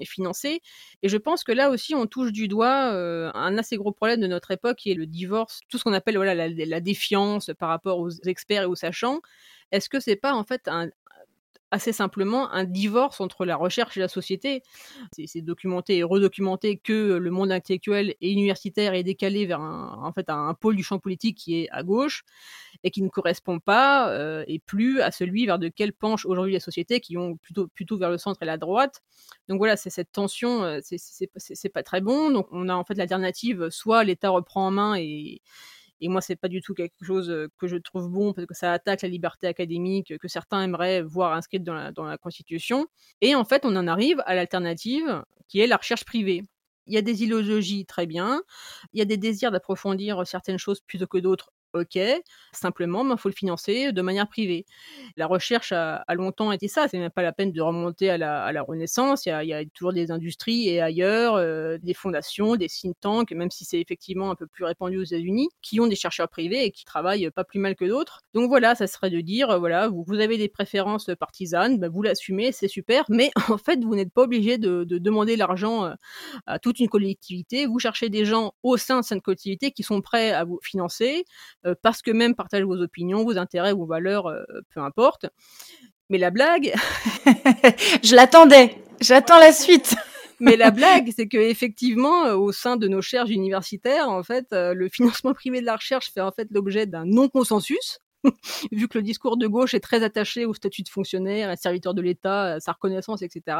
[0.00, 0.60] et financer?
[1.02, 2.92] Et je pense que là aussi, on touche du doigt
[3.34, 6.16] un assez gros problème de notre époque, qui est le divorce, tout ce qu'on appelle
[6.16, 9.20] voilà, la, défiance par rapport aux experts et aux sachants,
[9.72, 10.68] est-ce que c'est pas en fait
[11.70, 14.62] assez simplement un divorce entre la recherche et la société?
[15.12, 20.12] C'est documenté et redocumenté que le monde intellectuel et universitaire est décalé vers un, en
[20.12, 22.24] fait, un, pôle du champ politique qui est à gauche
[22.84, 26.60] et qui ne correspond pas euh, et plus à celui vers lequel penche aujourd'hui la
[26.60, 29.00] société qui ont plutôt, plutôt vers le centre et la droite.
[29.48, 32.30] Donc voilà, c'est cette tension, euh, c'est pas très bon.
[32.30, 35.40] Donc on a en fait l'alternative, soit l'État reprend en main et
[36.00, 38.72] et moi, c'est pas du tout quelque chose que je trouve bon parce que ça
[38.72, 42.86] attaque la liberté académique que certains aimeraient voir inscrite dans la, dans la Constitution.
[43.20, 46.42] Et en fait, on en arrive à l'alternative qui est la recherche privée.
[46.86, 48.42] Il y a des idéologies très bien,
[48.92, 51.98] il y a des désirs d'approfondir certaines choses plutôt que d'autres ok,
[52.52, 54.64] simplement, il ben, faut le financer de manière privée.
[55.16, 58.62] La recherche a, longtemps été ça, c'est même pas la peine de remonter à la,
[58.62, 63.32] Renaissance, il y, a, toujours des industries et ailleurs, euh, des fondations, des think tanks,
[63.32, 66.64] même si c'est effectivement un peu plus répandu aux États-Unis, qui ont des chercheurs privés
[66.64, 68.20] et qui travaillent pas plus mal que d'autres.
[68.32, 72.02] Donc voilà, ça serait de dire, euh, voilà, vous, avez des préférences partisanes, ben, vous
[72.02, 75.94] l'assumez, c'est super, mais en fait, vous n'êtes pas obligé de, demander l'argent euh,
[76.46, 80.00] à toute une collectivité, vous cherchez des gens au sein de cette collectivité qui sont
[80.00, 81.24] prêts à vous financer,
[81.82, 85.26] parce que même partagent vos opinions, vos intérêts, vos valeurs, euh, peu importe.
[86.10, 86.74] Mais la blague,
[88.02, 89.94] je l'attendais, j'attends la suite.
[90.40, 94.46] Mais la blague, c'est que effectivement, euh, au sein de nos recherches universitaires, en fait,
[94.50, 98.00] le financement privé de la recherche fait en fait l'objet d'un non-consensus.
[98.72, 101.94] vu que le discours de gauche est très attaché au statut de fonctionnaire, à serviteur
[101.94, 103.58] de l'État, à sa reconnaissance, etc.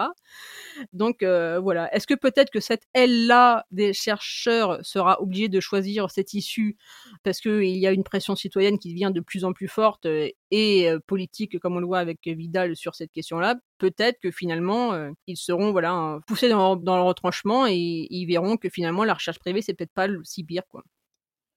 [0.92, 6.10] Donc euh, voilà, est-ce que peut-être que cette aile-là des chercheurs sera obligée de choisir
[6.10, 6.76] cette issue
[7.22, 10.28] parce qu'il y a une pression citoyenne qui devient de plus en plus forte euh,
[10.50, 13.56] et euh, politique, comme on le voit avec Vidal sur cette question-là?
[13.78, 14.92] Peut-être que finalement,
[15.26, 19.62] ils seront voilà poussés dans, le retranchement et ils verront que finalement la recherche privée
[19.62, 20.84] c'est peut-être pas si pire quoi.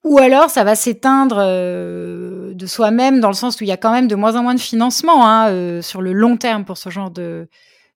[0.08, 3.78] Ou alors ça va s'éteindre euh, de soi-même dans le sens où il y a
[3.78, 6.78] quand même de moins en moins de financement hein, euh, sur le long terme pour
[6.78, 7.50] ce genre de,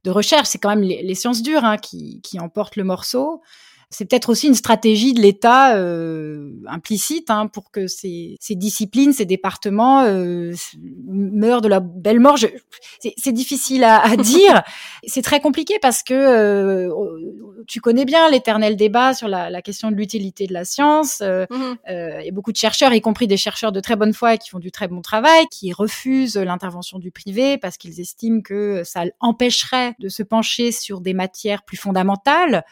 [0.06, 0.48] recherche.
[0.48, 3.42] C'est quand même les, sciences dures hein, qui emportent le morceau
[3.92, 9.12] c'est peut-être aussi une stratégie de l'État euh, implicite hein, pour que ces, ces, disciplines,
[9.12, 10.54] ces départements euh,
[11.06, 12.38] meurent de la belle mort.
[13.00, 14.64] C'est difficile à, à dire.
[15.08, 19.92] c'est très compliqué parce que euh, tu connais bien l'éternel débat sur la, la question
[19.92, 21.22] de l'utilité de la science.
[21.22, 21.46] Mmh
[21.88, 24.50] il y a beaucoup de chercheurs, y compris des chercheurs de très bonne foi qui
[24.50, 29.04] font du très bon travail, qui refusent l'intervention du privé parce qu'ils estiment que ça
[29.20, 32.64] empêcherait de se pencher sur des matières plus fondamentales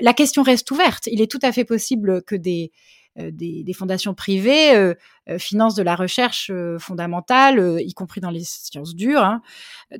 [0.00, 1.06] la question reste ouverte.
[1.06, 2.72] Il est tout à fait possible que des,
[3.18, 4.94] euh, des, fondations privées euh,
[5.28, 9.22] euh, financent de la recherche fondamentale, y compris dans les sciences dures.
[9.22, 9.42] Hein.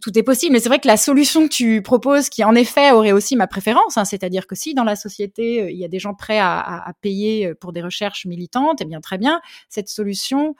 [0.00, 2.92] Tout est possible, mais c'est vrai que la solution que tu proposes, qui en effet
[2.92, 5.98] aurait aussi ma préférence, hein, c'est-à-dire que si dans la société il y a des
[5.98, 10.54] gens prêts à, payer pour des recherches militantes, eh bien très bien, cette solution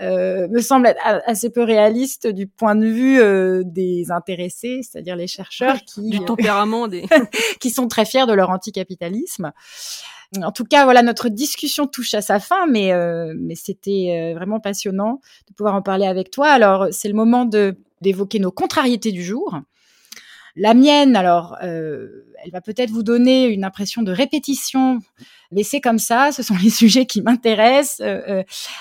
[0.00, 6.10] me semble assez peu réaliste du point de vue des intéressés, c'est-à-dire les chercheurs qui
[6.10, 7.06] du tempérament des
[7.60, 9.52] qui sont très fiers de leur anticapitalisme.
[10.36, 14.34] En tout cas, voilà, notre discussion touche à sa fin, mais, euh, mais c'était euh,
[14.36, 16.48] vraiment passionnant de pouvoir en parler avec toi.
[16.48, 19.58] Alors, c'est le moment de d'évoquer nos contrariétés du jour.
[20.54, 25.00] La mienne, alors, euh, elle va peut-être vous donner une impression de répétition,
[25.50, 28.06] mais c'est comme ça, ce sont les sujets qui m'intéressent.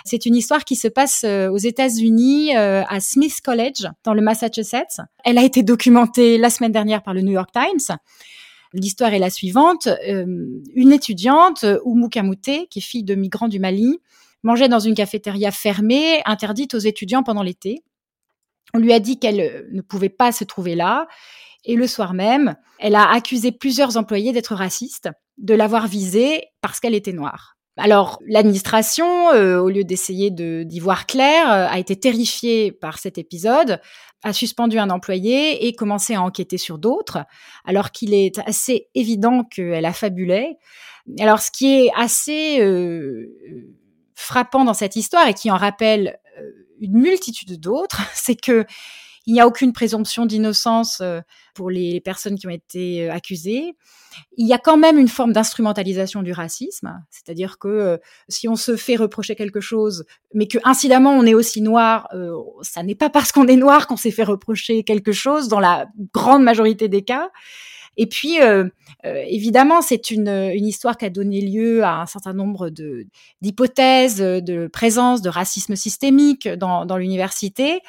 [0.06, 5.02] c'est une histoire qui se passe aux États-Unis, à Smith College, dans le Massachusetts.
[5.24, 7.98] Elle a été documentée la semaine dernière par le New York Times.
[8.74, 9.88] L'histoire est la suivante.
[9.88, 10.26] Euh,
[10.76, 14.00] une étudiante, Oumou Kamouté, qui est fille de migrants du Mali,
[14.44, 17.84] mangeait dans une cafétéria fermée, interdite aux étudiants pendant l'été.
[18.74, 21.08] On lui a dit qu'elle euh, ne pouvait pas se trouver là.
[21.66, 26.80] Et le soir même, elle a accusé plusieurs employés d'être racistes, de l'avoir visée parce
[26.80, 27.57] qu'elle était noire.
[27.78, 33.80] Alors l'administration, euh, au lieu d'essayer d'y voir clair, a été terrifiée par cet épisode
[34.24, 37.20] a suspendu un employé et commencé à enquêter sur d'autres,
[37.66, 40.58] alors qu'il est assez évident qu'elle a fabulé.
[41.20, 43.28] Alors, ce qui est assez euh,
[44.16, 46.42] frappant dans cette histoire et qui en rappelle euh,
[46.80, 48.66] une multitude d'autres, c'est que
[49.28, 51.20] il n'y a aucune présomption d'innocence euh,
[51.54, 53.76] pour les personnes qui ont été euh, accusées.
[54.38, 57.98] Il y a quand même une forme d'instrumentalisation du racisme, c'est-à-dire que euh,
[58.30, 62.08] si on se fait reprocher quelque chose, mais que incidemment on est aussi noir,
[62.62, 65.88] ça n'est pas parce qu'on est noir qu'on s'est fait reprocher quelque chose dans la
[66.14, 67.30] grande majorité des cas.
[67.98, 68.66] Et puis, euh,
[69.06, 73.08] euh, évidemment, c'est une, une, histoire qui a donné lieu à un certain nombre de
[73.42, 77.82] d'hypothèses de présence de racisme systémique dans, dans l'université.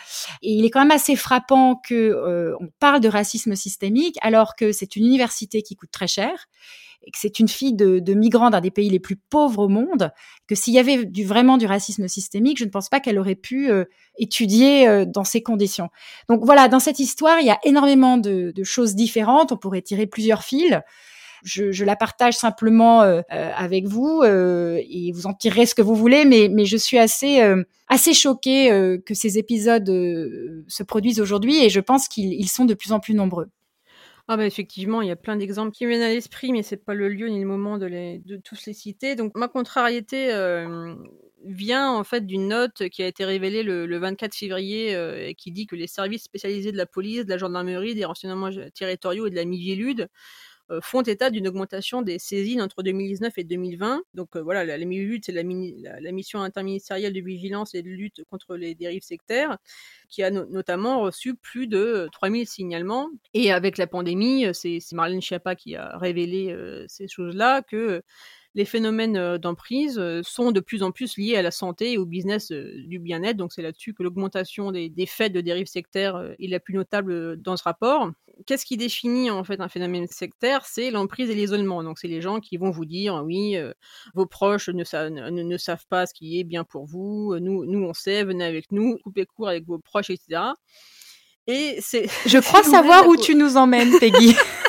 [0.42, 4.56] Et il est quand même assez frappant que euh, on parle de racisme systémique alors
[4.56, 6.48] que c'est une université qui coûte très cher
[7.10, 10.12] que c'est une fille de, de migrants d'un des pays les plus pauvres au monde,
[10.46, 13.34] que s'il y avait du, vraiment du racisme systémique, je ne pense pas qu'elle aurait
[13.34, 13.84] pu euh,
[14.18, 15.88] étudier euh, dans ces conditions.
[16.28, 19.52] Donc voilà, dans cette histoire, il y a énormément de, de choses différentes.
[19.52, 20.78] On pourrait tirer plusieurs fils.
[21.44, 25.82] Je, je, la partage simplement euh, avec vous euh, et vous en tirerez ce que
[25.82, 31.20] vous voulez, mais, mais je suis assez, euh, assez choquée que ces épisodes se produisent
[31.20, 33.48] aujourd'hui et je pense qu'ils sont de plus en plus nombreux.
[34.28, 36.92] Ah bah effectivement, il y a plein d'exemples qui viennent à l'esprit, mais c'est pas
[36.92, 39.16] le lieu ni le moment de, tous les citer.
[39.16, 40.30] Donc ma contrariété
[41.44, 45.34] vient en fait d'une note qui a été révélée le, le 24 février euh, et
[45.34, 49.26] qui dit que les services spécialisés de la police, de la gendarmerie, des renseignements territoriaux
[49.26, 50.08] et de la Mivilude
[50.82, 54.02] font état d'une augmentation des saisines entre 2019 et 2020.
[54.14, 54.86] Donc euh, voilà, la, la
[55.22, 55.42] c'est la,
[56.00, 59.58] la, mission interministérielle de vigilance et de lutte contre les dérives sectaires,
[60.08, 63.08] qui a no notamment reçu plus de 3000 signalements.
[63.34, 68.02] Et avec la pandémie, c'est Marlène Schiappa qui a révélé euh, ces choses-là, que
[68.58, 72.50] les phénomènes d'emprise sont de plus en plus liés à la santé et au business
[72.50, 73.36] du bien-être.
[73.36, 77.40] Donc c'est là-dessus que l'augmentation des, des, faits de dérives sectaires est la plus notable
[77.40, 78.10] dans ce rapport.
[78.46, 80.66] Qu'est-ce qui définit en fait un phénomène sectaire?
[80.66, 81.84] C'est l'emprise et l'isolement.
[81.84, 83.72] Donc c'est les gens qui vont vous dire oui, euh,
[84.14, 87.36] vos proches ne, sa ne, ne, savent pas ce qui est bien pour vous.
[87.38, 90.40] Nous, nous on sait, venez avec nous, coupez court avec vos proches, etc.
[91.46, 92.08] Et c'est.
[92.26, 94.34] Je crois savoir où tu nous emmènes, Peggy.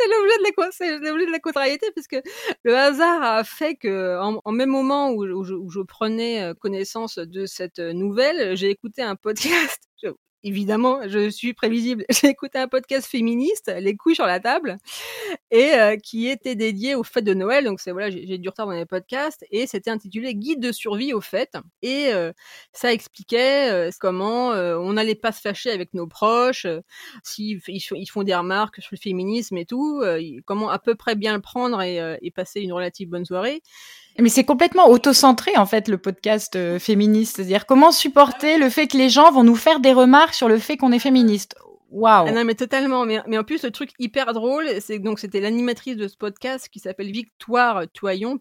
[0.00, 2.18] c'est l'objet de la la contrariété puisque
[2.64, 8.56] le hasard a fait que en, même moment où, je, prenais connaissance de cette nouvelle,
[8.56, 9.80] j'ai écouté un podcast.
[10.42, 12.04] évidemment, je suis prévisible.
[12.10, 14.78] J'ai écouté un podcast féministe, Les couilles sur la table,
[15.50, 17.64] et euh, qui était dédié aux fêtes de Noël.
[17.64, 21.12] Donc c'est voilà, j'ai du retard dans les podcasts, et c'était intitulé Guide de survie
[21.12, 21.56] aux fêtes.
[21.82, 22.32] Et euh,
[22.72, 26.66] ça expliquait euh, comment on n'allait pas se fâcher avec nos proches,
[27.22, 30.02] s'ils ils font des remarques sur le féminisme et tout,
[30.46, 33.62] comment à peu près bien le prendre et passer une relative bonne soirée.
[34.18, 38.86] Mais c'est complètement auto-centré en fait le podcast euh, féministe, c'est-à-dire comment supporter le fait
[38.86, 41.54] que les gens vont nous faire des remarques sur le fait qu'on est féministe?
[41.90, 42.26] Waouh.
[42.28, 43.04] Ah non mais totalement.
[43.04, 46.78] Mais, en plus le truc hyper drôle, c'est donc c'était l'animatrice de ce podcast qui
[46.78, 48.38] s'appelle Victoire Toyon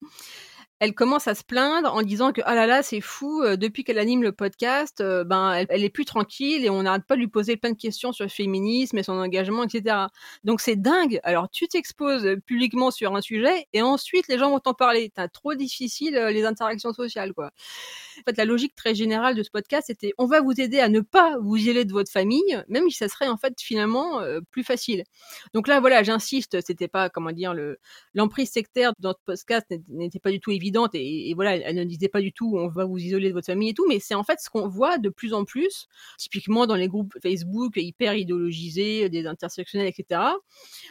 [0.80, 3.84] elle commence à se plaindre en disant que ah là là c'est fou euh, depuis
[3.84, 7.20] qu'elle anime le podcast euh, ben elle, est plus tranquille et on n'arrête pas de
[7.20, 10.08] lui poser plein de questions sur le féminisme et son engagement etc
[10.44, 11.20] donc c'est dingue.
[11.24, 15.12] Alors tu t'exposes publiquement sur un sujet et ensuite les gens vont t'en parler.
[15.14, 17.48] T'as trop difficile euh, les interactions sociales quoi.
[18.20, 20.90] En fait la logique très générale de ce podcast c'était on va vous aider à
[20.90, 24.40] ne pas vous isoler de votre famille même si ça serait en fait finalement euh,
[24.52, 25.04] plus facile.
[25.54, 27.80] Donc là voilà j'insiste c'était pas comment dire le
[28.14, 32.08] l'emprise sectaire dans ce podcast n'était pas du tout évident et, voilà, elle ne disait
[32.08, 34.24] pas du tout on va vous isoler de votre famille et tout, mais c'est en
[34.24, 39.10] fait ce qu'on voit de plus en plus, typiquement dans les groupes Facebook hyper idéologisés,
[39.10, 40.22] des intersectionnels, etc.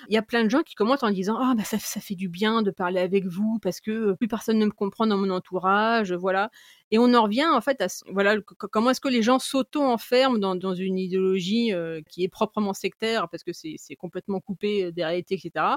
[0.09, 2.15] Il y a plein de gens qui commentent en disant ah bah ça, ça fait
[2.15, 5.31] du bien de parler avec vous parce que plus personne ne me comprend dans mon
[5.31, 6.51] entourage, voilà.
[6.91, 8.37] Et on en revient en fait à voilà
[8.73, 13.29] comment est-ce que les gens s'auto-enferment dans, dans, une idéologie euh, qui est proprement sectaire
[13.29, 15.77] parce que c'est complètement coupé des réalités, etc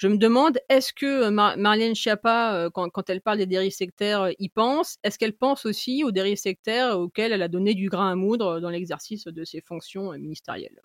[0.00, 3.44] je me demande, est-ce que euh, Mar Marlène Schiappa, euh, quand, quand, elle parle des
[3.44, 4.96] dérives sectaires, euh, y pense?
[5.04, 8.60] Est-ce qu'elle pense aussi aux dérives sectaires auxquelles elle a donné du grain à moudre
[8.60, 10.80] dans l'exercice de ses fonctions ministérielles?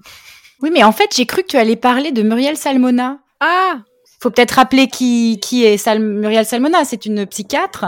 [0.62, 3.20] Oui, mais en fait, j'ai cru que tu allais parler de Muriel Salmona.
[3.40, 3.84] Ah
[4.20, 6.84] faut peut-être rappeler qui, qui est Sal Muriel Salmona.
[6.84, 7.86] C'est une psychiatre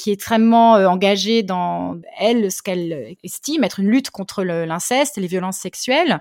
[0.00, 5.18] qui est extrêmement euh, engagée dans elle ce qu'elle estime être une lutte contre l'inceste
[5.18, 6.20] et les violences sexuelles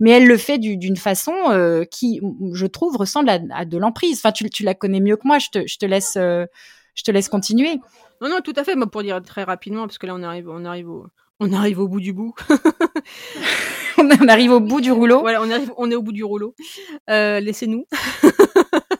[0.00, 2.20] mais elle le fait d'une façon euh, qui,
[2.52, 4.18] je trouve, ressemble à, à de l'emprise.
[4.18, 5.38] Enfin, tu, tu, la connais mieux que moi.
[5.38, 6.46] Je te, je te laisse, euh,
[6.94, 7.80] je te laisse continuer.
[8.20, 8.74] Non, non, tout à fait.
[8.74, 11.06] Moi, pour dire très rapidement, parce que là, on arrive, on arrive au,
[11.40, 12.34] on arrive au bout du bout.
[13.98, 15.20] on arrive au bout du rouleau.
[15.20, 16.54] Voilà, on arrive, on est au bout du rouleau.
[17.08, 17.86] Euh, Laissez-nous.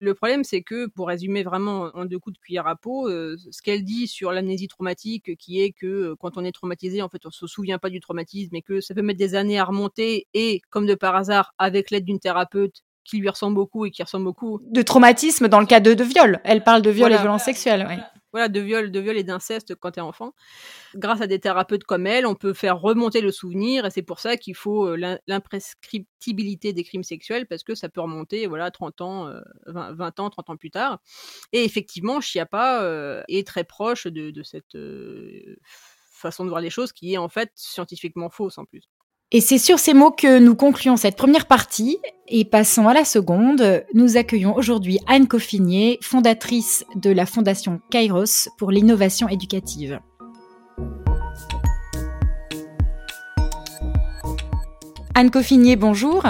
[0.00, 3.36] Le problème, c'est que, pour résumer vraiment en deux coups de cuillère à peau, euh,
[3.50, 7.08] ce qu'elle dit sur l'amnésie traumatique, qui est que euh, quand on est traumatisé, en
[7.08, 9.64] fait, on se souvient pas du traumatisme et que ça peut mettre des années à
[9.64, 13.90] remonter et, comme de par hasard, avec l'aide d'une thérapeute qui lui ressemble beaucoup et
[13.90, 14.60] qui ressemble beaucoup.
[14.70, 16.40] De traumatisme dans le cas de, de viol.
[16.44, 17.16] Elle parle de viol voilà.
[17.16, 17.86] et violence sexuelle.
[17.88, 17.98] Ouais
[18.32, 20.34] voilà, de viol, de viol et d'inceste quand tu es enfant.
[20.94, 24.20] Grâce à des thérapeutes comme elle, on peut faire remonter le souvenir et c'est pour
[24.20, 29.00] ça qu'il faut euh, l'imprescriptibilité des crimes sexuels parce que ça peut remonter, voilà, 30
[29.00, 29.24] ans,
[29.66, 31.00] 20, euh, 20 ans, 30 ans plus tard.
[31.52, 34.76] Et effectivement, Chiappa euh, est très proche de, cette
[36.10, 38.88] façon de voir les choses qui est en fait scientifiquement fausse en plus.
[39.30, 43.04] Et c'est sur ces mots que nous concluons cette première partie et passons à la
[43.04, 43.84] seconde.
[43.92, 50.00] Nous accueillons aujourd'hui Anne Coffinier, fondatrice de la Fondation Kairos pour l'innovation éducative.
[55.14, 56.22] Anne Coffinier, bonjour.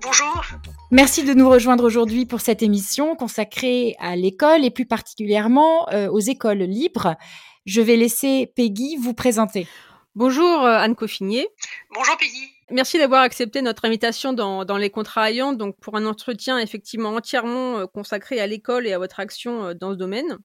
[0.00, 0.44] Bonjour.
[0.92, 6.08] Merci de nous rejoindre aujourd'hui pour cette émission consacrée à l'école et plus particulièrement euh,
[6.08, 7.16] aux écoles libres.
[7.66, 9.66] Je vais laisser Peggy vous présenter.
[10.14, 11.48] Bonjour euh, Anne Coffinier.
[11.94, 12.48] Bonjour Peggy.
[12.70, 17.78] Merci d'avoir accepté notre invitation dans, dans Les Contrariants, donc pour un entretien effectivement entièrement
[17.78, 20.38] euh, consacré à l'école et à votre action dans ce domaine.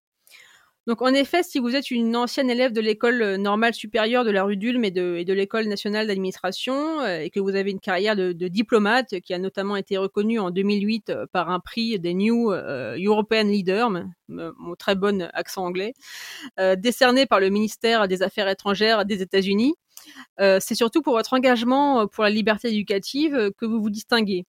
[0.87, 4.31] Donc en effet, si vous êtes une ancienne élève de l'école euh, normale supérieure de
[4.31, 8.15] la rue d'Ulm et de, l'école nationale d'administration euh, et que vous avez une carrière
[8.15, 12.13] de, de, diplomate qui a notamment été reconnue en 2008 euh, par un prix des
[12.13, 13.89] New European Leaders,
[14.29, 15.93] mon très bon accent anglais,
[16.77, 19.75] décerné par le ministère des Affaires étrangères des États-Unis,
[20.37, 24.45] c'est surtout pour votre engagement pour la liberté éducative que vous vous distinguez.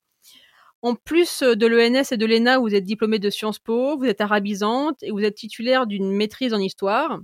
[0.85, 4.05] En plus euh, de l'ENS et de l'ENA, vous êtes diplômé de Sciences Po, vous
[4.05, 7.21] êtes arabisante et vous êtes titulaire d'une maîtrise en histoire.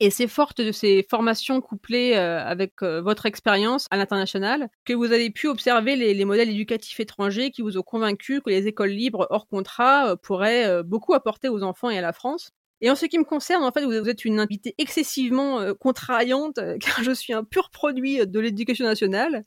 [0.00, 4.94] Et c'est forte de ces formations couplées euh, avec euh, votre expérience à l'international que
[4.94, 8.66] vous avez pu observer les, les, modèles éducatifs étrangers qui vous ont convaincu que les
[8.66, 12.50] écoles libres hors contrat pourraient beaucoup apporter aux enfants et à la France.
[12.82, 16.58] Et en ce qui me concerne, en fait, vous êtes une invitée excessivement euh, contrariante,
[16.58, 19.44] euh, car je suis un pur produit de l'éducation nationale,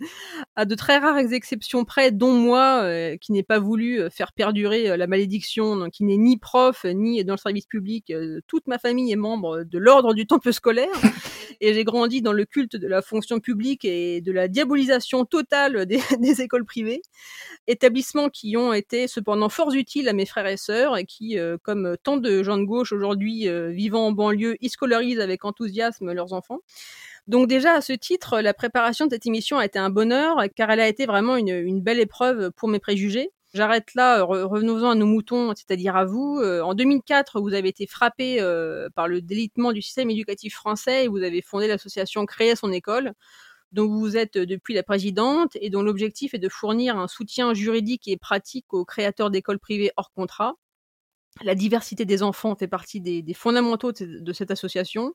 [0.55, 4.97] à de très rares exceptions près, dont moi, euh, qui n'ai pas voulu faire perdurer
[4.97, 8.11] la malédiction, donc qui n'est ni prof, ni dans le service public.
[8.47, 10.87] toute ma famille est membre de l'ordre du temple scolaire,
[11.61, 15.85] et j'ai grandi dans le culte de la fonction publique et de la diabolisation totale
[15.85, 17.01] des, des écoles privées,
[17.67, 21.95] établissements qui ont été cependant fort utiles à mes frères et sœurs, et qui, comme
[22.01, 26.33] tant de gens de gauche aujourd'hui, euh, vivant en banlieue, ils scolarisent avec enthousiasme leurs
[26.33, 26.59] enfants.
[27.27, 30.71] Donc déjà à ce titre, la préparation de cette émission a été un bonheur car
[30.71, 33.31] elle a été vraiment une, belle épreuve pour mes préjugés.
[33.53, 36.39] J'arrête là, revenons-en à nos moutons, c'est-à-dire à vous.
[36.39, 41.05] Euh, en 2004, vous avez été frappé euh, par le délitement du système éducatif français
[41.05, 43.13] et vous avez fondé l'association Créer son école,
[43.71, 48.07] dont vous êtes depuis la présidente et dont l'objectif est de fournir un soutien juridique
[48.07, 50.55] et pratique aux créateurs d'écoles privées hors contrat
[51.43, 55.13] la diversité des enfants fait partie des, fondamentaux de, cette association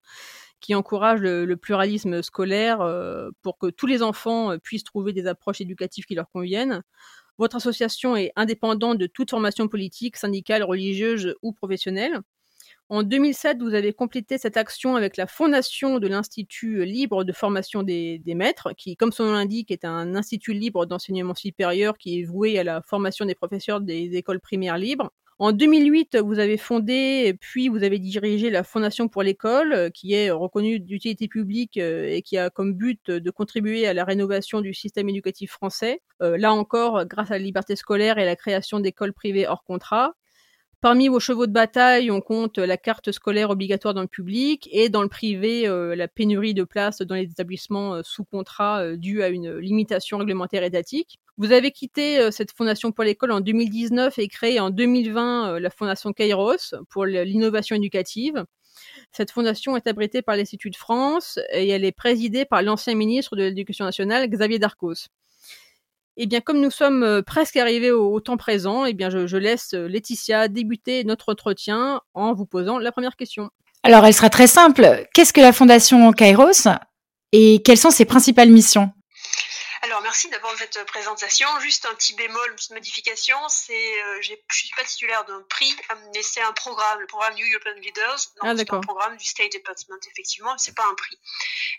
[0.60, 5.26] qui encourage le, pluralisme scolaire euh, pour que tous les enfants euh, puissent trouver des
[5.26, 6.82] approches éducatives qui leur conviennent.
[7.38, 12.20] Votre association est indépendante de toute formation politique, syndicale, religieuse ou professionnelle.
[12.90, 17.82] En 2007, vous avez complété cette action avec la fondation de l'Institut libre de formation
[17.82, 22.20] des, des maîtres, qui, comme son nom l'indique, est un institut libre d'enseignement supérieur qui
[22.20, 25.10] est voué à la formation des professeurs des écoles primaires libres.
[25.40, 30.14] En 2008, vous avez fondé, puis vous avez dirigé la Fondation pour l'école, euh, qui
[30.14, 34.60] est reconnue d'utilité publique euh, et qui a comme but de contribuer à la rénovation
[34.60, 36.00] du système éducatif français.
[36.22, 40.12] Euh, là encore, grâce à la liberté scolaire et la création d'écoles privées hors contrat.
[40.80, 44.88] Parmi vos chevaux de bataille, on compte la carte scolaire obligatoire dans le public et
[44.90, 45.66] dans le privé,
[45.96, 51.20] la pénurie de places dans les établissements sous contrat due à une limitation réglementaire étatique.
[51.36, 55.60] Vous avez quitté euh, cette fondation pour l'école en 2019 et créé en 2020 euh,
[55.60, 58.44] la fondation Kairos pour l'innovation éducative.
[59.10, 63.34] Cette fondation est abritée par l'Institut de France et elle est présidée par l'ancien ministre
[63.34, 65.08] de l'Éducation nationale, Xavier Darcos.
[66.16, 69.36] Eh bien, comme nous sommes euh, presque arrivés au, temps présent, eh bien, je, je,
[69.36, 73.50] laisse Laetitia débuter notre entretien en vous posant la première question.
[73.82, 75.04] Alors, elle sera très simple.
[75.12, 76.68] Qu'est-ce que la Fondation Kairos
[77.32, 78.92] et quelles sont ses principales missions?
[79.84, 81.46] Alors merci d'abord de cette présentation.
[81.60, 85.74] Juste un petit bémol, une petite modification, c'est euh, je suis pas titulaire d'un prix,
[86.14, 88.32] mais c'est un programme, le programme New European Leaders.
[88.40, 91.18] Ah, c'est un programme du State Department effectivement, c'est pas un prix.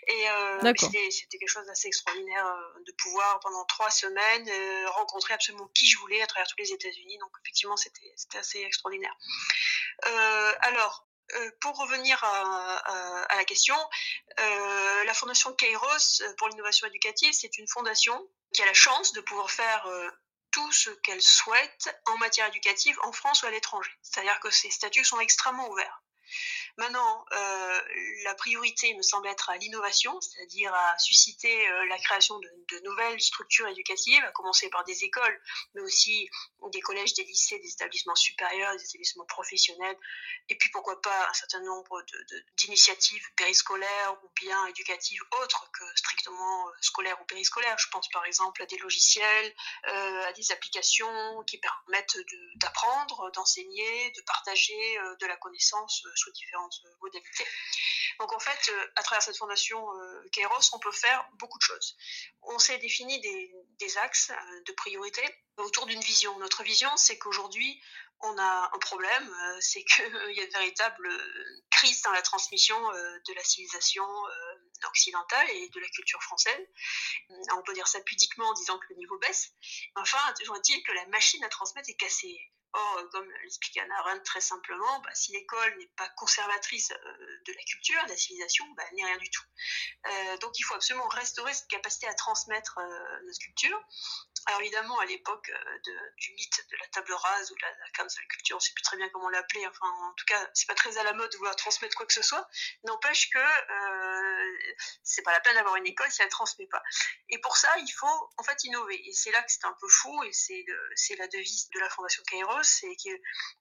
[0.06, 5.34] Et euh, c'était quelque chose d'assez extraordinaire euh, de pouvoir pendant trois semaines euh, rencontrer
[5.34, 7.18] absolument qui je voulais à travers tous les États-Unis.
[7.18, 9.14] Donc effectivement c'était assez extraordinaire.
[10.06, 13.76] Euh, alors euh, pour revenir à, la question,
[14.38, 19.12] euh, la fondation Kairos euh, pour l'innovation éducative, c'est une fondation qui a la chance
[19.12, 19.86] de pouvoir faire
[20.52, 23.90] tout ce qu'elle souhaite en matière éducative en France ou à l'étranger.
[24.02, 26.02] C'est-à-dire que ses statuts sont extrêmement ouverts.
[26.78, 27.80] Maintenant, euh,
[28.24, 32.50] la priorité me semble être à l'innovation, c'est-à-dire à susciter euh, la création de,
[32.84, 35.42] nouvelles structures éducatives, à commencer par des écoles,
[35.74, 36.28] mais aussi
[36.70, 39.96] des collèges, des lycées, des établissements supérieurs, des établissements professionnels,
[40.50, 42.04] et puis pourquoi pas un certain nombre
[42.58, 47.78] d'initiatives périscolaires ou bien éducatives autres que strictement euh, scolaires ou périscolaires.
[47.78, 52.18] Je pense par exemple à des logiciels, à des applications qui permettent
[52.56, 56.32] d'apprendre, d'enseigner, de partager de la connaissance sous
[56.68, 57.46] différentes modalités.
[58.18, 61.62] Donc en fait, euh, à travers cette fondation euh, Kairos, on peut faire beaucoup de
[61.62, 61.96] choses.
[62.42, 65.22] On s'est défini des, axes euh, de priorité
[65.58, 66.38] autour d'une vision.
[66.38, 67.80] Notre vision, c'est qu'aujourd'hui,
[68.20, 71.08] on a un problème, euh, c'est qu'il y a une véritable
[71.70, 74.04] crise dans la transmission euh, de la civilisation
[74.88, 76.68] occidentale et de la culture française.
[77.56, 79.52] On peut dire ça pudiquement en disant que le niveau baisse.
[79.94, 82.38] Enfin, toujours est-il que la machine à transmettre est cassée.
[82.76, 87.40] Or, euh, comme l'expliquait Anna Arendt très simplement, bah, si l'école n'est pas conservatrice euh,
[87.46, 89.44] de la culture, de la civilisation, bah, elle n'est rien du tout.
[90.06, 92.78] Euh, donc il faut absolument restaurer cette capacité à transmettre
[93.24, 93.82] notre culture.
[94.48, 95.50] Alors évidemment, à l'époque
[96.18, 98.82] du mythe de la table rase ou de la, la culture, on ne sait plus
[98.82, 101.36] très bien comment l'appeler, enfin en tout cas, c'est pas très à la mode de
[101.36, 102.48] vouloir transmettre quoi que ce soit,
[102.84, 103.44] n'empêche que
[105.02, 106.82] c'est pas la peine d'avoir une école si elle ne transmet pas.
[107.28, 109.08] Et pour ça, il faut en fait innover.
[109.08, 112.22] Et c'est là que c'est un peu fou, et c'est la devise de la Fondation
[112.24, 113.20] Kairos, c'est qu'il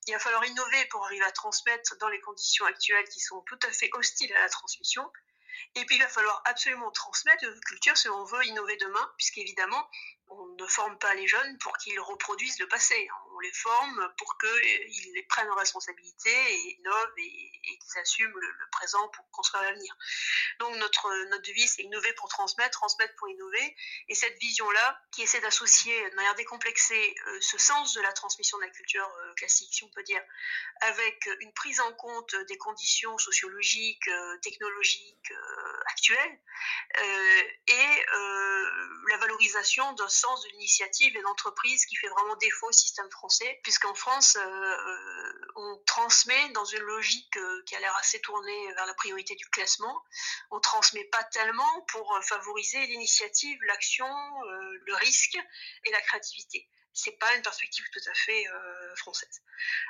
[0.09, 3.71] va falloir innover pour arriver à transmettre dans les conditions actuelles qui sont tout à
[3.71, 5.11] fait hostiles à la transmission.
[5.75, 9.89] Et puis il va falloir absolument transmettre une culture si on veut innover demain, puisqu'évidemment,
[10.29, 13.07] on ne forme pas les jeunes pour qu'ils reproduisent le passé.
[13.35, 19.07] On les forme pour qu'ils prennent en responsabilité et innovent et, qu'ils assument le, présent
[19.09, 19.95] pour construire l'avenir.
[20.59, 23.75] Donc notre, notre devise, c'est innover pour transmettre, transmettre pour innover.
[24.09, 28.57] Et cette vision-là, qui essaie d'associer de manière décomplexée euh, ce sens de la transmission
[28.57, 30.21] de la culture euh, classique, si on peut dire,
[30.81, 35.31] avec une prise en compte des conditions sociologiques, euh, technologiques
[35.87, 36.39] actuelles,
[37.67, 38.05] et
[39.09, 43.59] la valorisation d'un sens de l'initiative et d'entreprise qui fait vraiment défaut au système français,
[43.63, 48.73] puisqu'en France, euh, euh, on transmet dans une logique euh, qui a l'air assez tournée
[48.73, 50.03] vers la priorité du classement.
[50.51, 54.07] On transmet pas tellement pour favoriser l'initiative, l'action,
[54.85, 55.37] le risque
[55.85, 58.45] et la créativité c'est pas une perspective tout à fait
[58.95, 59.41] française.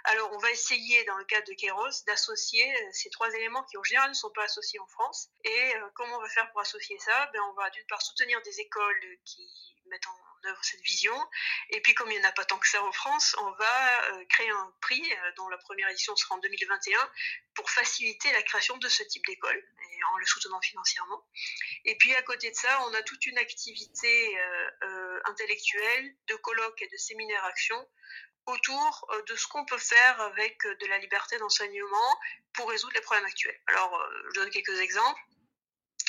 [0.05, 3.83] Alors, on va essayer, dans le cadre de Kéros, d'associer ces trois éléments qui, en
[3.83, 5.29] général, ne sont pas associés en France.
[5.43, 7.29] Et comment on va faire pour associer ça?
[7.31, 10.25] Ben, On va d'une part soutenir des écoles qui mettent en
[10.61, 11.15] cette vision.
[11.69, 14.03] Et puis, comme il n'y en a pas tant que ça en France, on va
[14.11, 17.11] euh, créer un prix, euh, dont la première édition sera en 2021,
[17.53, 19.63] pour faciliter la création de ce type d'école,
[20.13, 21.25] en le soutenant financièrement.
[21.85, 24.37] Et puis, à côté de ça, on a toute une activité
[24.83, 27.87] euh, intellectuelle, de colloques et de séminaires actions
[28.47, 32.19] autour de ce qu'on peut faire avec de la liberté d'enseignement
[32.53, 33.59] pour résoudre les problèmes actuels.
[33.65, 35.19] Alors, je donne quelques exemples.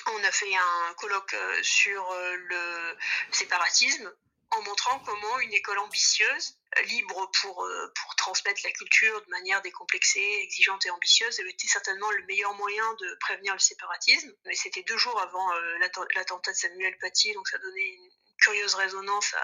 [0.06, 2.96] On a fait un colloque sur le
[3.32, 4.12] séparatisme
[4.50, 6.58] en montrant comment une école ambitieuse,
[6.88, 12.10] libre pour, euh, pour transmettre la culture de manière décomplexée, exigeante et ambitieuse, était certainement
[12.12, 14.32] le meilleur moyen de prévenir le séparatisme.
[14.44, 15.78] Mais c'était deux jours avant euh,
[16.14, 19.34] l'attentat de Samuel Paty, donc ça donnait une curieuse résonance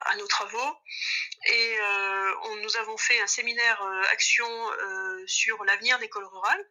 [0.00, 0.76] à, nos travaux.
[1.46, 3.82] Et euh, nous avons fait un séminaire
[4.12, 4.46] action
[5.26, 6.68] sur l'avenir des écoles rurales,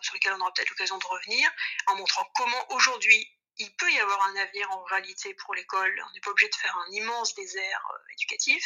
[0.00, 1.50] sur lequel on aura peut-être l'occasion de revenir,
[1.86, 6.02] en montrant comment aujourd'hui il peut y avoir un avenir en réalité pour l'école.
[6.08, 8.64] On n'est pas obligé de faire un immense désert euh, éducatif,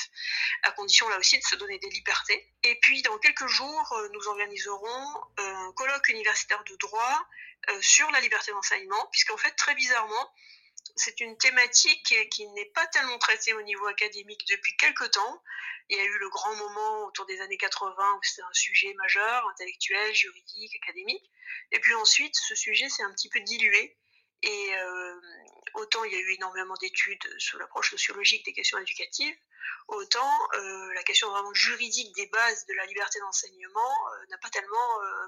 [0.63, 2.55] à condition là aussi de se donner des libertés.
[2.63, 7.27] Et puis dans quelques jours, euh, nous organiserons un colloque universitaire de droit
[7.71, 10.33] euh, sur la liberté d'enseignement, puisqu'en fait, très bizarrement,
[10.97, 15.43] c'est une thématique qui n'est pas tellement traitée au niveau académique depuis quelques temps.
[15.89, 18.93] Il y a eu le grand moment autour des années 80 où c'était un sujet
[18.95, 21.31] majeur, intellectuel, juridique, académique.
[21.71, 23.97] Et puis ensuite, ce sujet s'est un petit peu dilué.
[24.43, 25.21] Et euh,
[25.75, 29.37] autant il y a eu énormément d'études sur l'approche sociologique des questions éducatives,
[29.89, 34.51] autant euh, la question vraiment juridique des bases de la liberté d'enseignement euh, n'a pas
[34.51, 34.77] tellement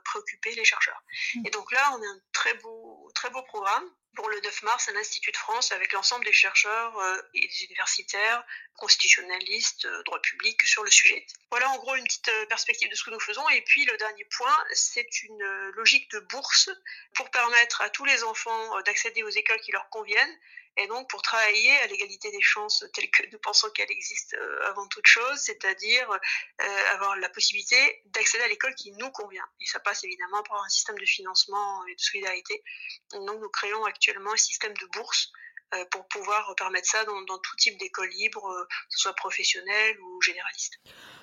[0.04, 1.00] préoccupé les chercheurs.
[1.34, 1.46] Mmh.
[1.46, 4.88] Et donc là, on a un très beau, très beau programme pour le 9 mars
[4.88, 6.92] à l'Institut de France avec l'ensemble des chercheurs
[7.34, 11.24] et des universitaires, constitutionnalistes, droit public sur le sujet.
[11.50, 13.48] Voilà en gros une petite perspective de ce que nous faisons.
[13.50, 16.68] Et puis le dernier point, c'est une logique de bourse
[17.14, 20.27] pour permettre à tous les enfants d'accéder aux écoles qui leur conviennent
[20.76, 24.86] et donc pour travailler à l'égalité des chances telle que nous pensons qu'elle existe avant
[24.86, 26.08] toute chose, c'est-à-dire
[26.92, 27.76] avoir la possibilité
[28.06, 29.46] d'accéder à l'école qui nous convient.
[29.60, 32.62] Et ça passe évidemment par un système de financement et de solidarité.
[33.10, 35.32] Donc nous créons actuellement un système de bourse
[35.74, 39.96] euh, pour pouvoir permettre ça dans, tout type d'école libre, euh, que ce soit professionnelle
[40.00, 40.78] ou généraliste.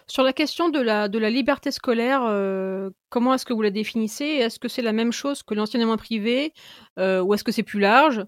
[0.05, 4.25] Sur la question de la, liberté scolaire, euh, comment est-ce que vous la définissez?
[4.25, 6.53] Est-ce que c'est la même chose que l'enseignement privé?
[6.97, 8.23] Ou est-ce que c'est plus large?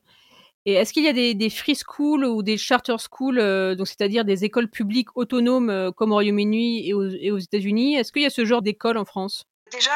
[0.69, 4.43] Et est-ce qu'il y a des, free schools ou des charter schools, donc c'est-à-dire des
[4.43, 7.95] écoles publiques autonomes comme au Royaume-Uni et aux, États-Unis?
[7.95, 9.45] Est-ce qu'il y a ce genre d'école en France?
[9.71, 9.91] Déjà,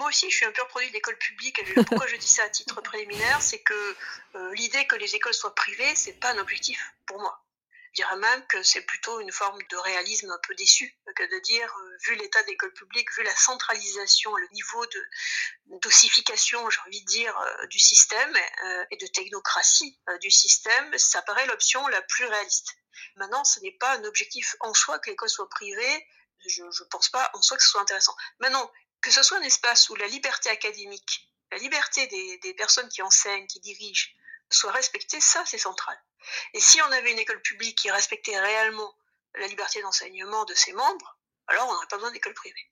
[0.00, 1.60] moi aussi, je suis un pur produit d'école publique.
[1.86, 3.74] pourquoi je dis ça à titre préliminaire, c'est que
[4.34, 7.38] euh, l'idée que les écoles soient privées, c'est pas un objectif pour moi.
[7.92, 11.40] Je dirais même que c'est plutôt une forme de réalisme un peu déçu que de
[11.40, 15.06] dire, euh, vu l'état d'école publique, vu la centralisation, le niveau de
[15.66, 21.22] d'ossification, j'ai envie de dire, euh, du système euh, et de technocratie du système, ça
[21.22, 22.76] paraît l'option la plus réaliste.
[23.16, 26.06] Maintenant, ce n'est pas un objectif en soi que l'école soit privée.
[26.46, 28.14] Je ne pense pas en soi que ce soit intéressant.
[28.38, 28.70] Maintenant,
[29.00, 33.46] que ce soit un espace où la liberté académique, la liberté des personnes qui enseignent,
[33.46, 34.10] qui dirigent,
[34.50, 35.96] soit respectée, ça c'est central.
[36.54, 38.94] Et si on avait une école publique qui respectait réellement
[39.36, 42.70] la liberté d'enseignement de ses membres, alors on n'aurait pas besoin d'école privée.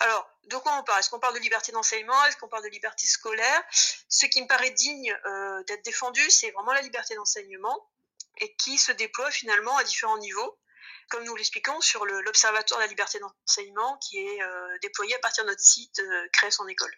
[0.00, 1.00] Alors, de quoi on parle?
[1.00, 2.24] Est-ce qu'on parle de liberté d'enseignement?
[2.24, 3.62] Est-ce qu'on parle de liberté scolaire?
[3.70, 7.90] Ce qui me paraît digne euh, d'être défendu, c'est vraiment la liberté d'enseignement
[8.38, 10.58] et qui se déploie finalement à différents niveaux
[11.10, 15.44] comme nous l'expliquons, sur l'Observatoire de la liberté d'enseignement qui est euh, déployé à partir
[15.44, 16.94] de notre site euh, Créer son école.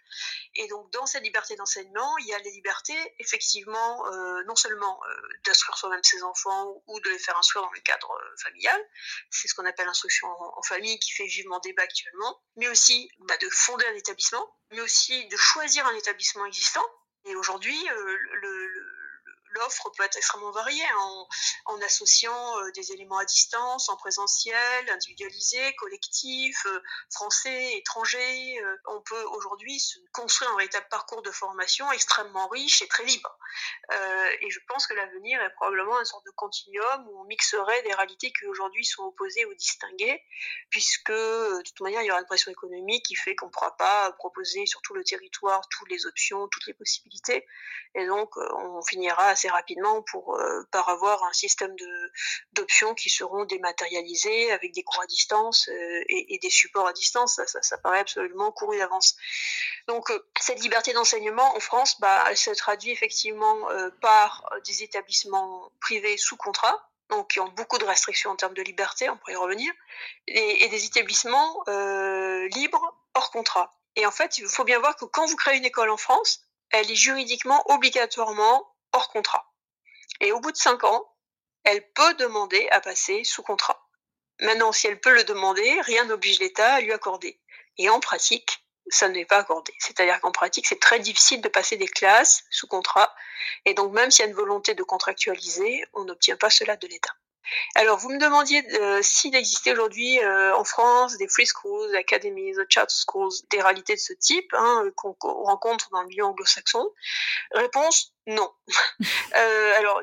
[0.54, 5.00] Et donc, dans cette liberté d'enseignement, il y a les libertés, effectivement, euh, non seulement
[5.44, 8.80] d'instruire soi-même ses enfants ou de les faire instruire dans le cadre familial,
[9.30, 13.36] c'est ce qu'on appelle l'instruction en, famille qui fait vivement débat actuellement, mais aussi bah,
[13.38, 16.84] de fonder un établissement, mais aussi de choisir un établissement existant.
[17.24, 19.01] Et aujourd'hui, le
[19.54, 21.26] l'offre peut être extrêmement variée hein,
[21.66, 26.82] en, associant euh, des éléments à distance, en présentiel, individualisé, collectif, euh,
[27.12, 28.60] français, étranger.
[28.60, 29.80] Euh, on peut aujourd'hui
[30.12, 33.36] construire un véritable parcours de formation extrêmement riche et très libre.
[34.40, 37.94] et je pense que l'avenir est probablement une sorte de continuum où on mixerait des
[37.94, 40.22] réalités qui aujourd'hui sont opposées ou distinguées,
[40.70, 43.76] puisque de toute manière il y aura une pression économique qui fait qu'on ne pourra
[43.76, 47.46] pas proposer sur tout le territoire toutes les options, toutes les possibilités,
[47.94, 52.12] et donc on finira rapidement pour euh, par avoir un système de
[52.52, 57.40] d'options qui seront dématérialisées avec des cours à distance euh, et, des supports à distance.
[57.46, 59.16] Ça, ça, paraît absolument couru d'avance.
[59.86, 63.56] Donc euh, cette liberté d'enseignement en France, bah, elle se traduit effectivement
[64.00, 68.62] par des établissements privés sous contrat, donc qui ont beaucoup de restrictions en termes de
[68.62, 69.72] liberté, on pourrait y revenir,
[70.26, 71.64] et, et des établissements
[72.54, 73.72] libres hors contrat.
[73.96, 76.46] Et en fait, il faut bien voir que quand vous créez une école en France,
[76.72, 79.52] elle est juridiquement obligatoirement hors contrat.
[80.20, 81.14] Et au bout de cinq ans,
[81.64, 83.88] elle peut demander à passer sous contrat.
[84.40, 87.40] Maintenant, si elle peut le demander, rien n'oblige l'État à lui accorder.
[87.78, 89.72] Et en pratique, ça n'est pas accordé.
[89.78, 93.14] C'est-à-dire qu'en pratique, c'est très difficile de passer des classes sous contrat.
[93.64, 96.86] Et donc, même s'il y a une volonté de contractualiser, on n'obtient pas cela de
[96.88, 97.14] l'État.
[97.74, 102.54] Alors, vous me demandiez euh, s'il existait aujourd'hui euh, en France des free schools, academies,
[102.68, 106.88] chat schools, des réalités de ce type hein, qu'on rencontre dans le milieu anglo-saxon.
[107.52, 108.48] Réponse non.
[109.36, 110.00] euh, alors,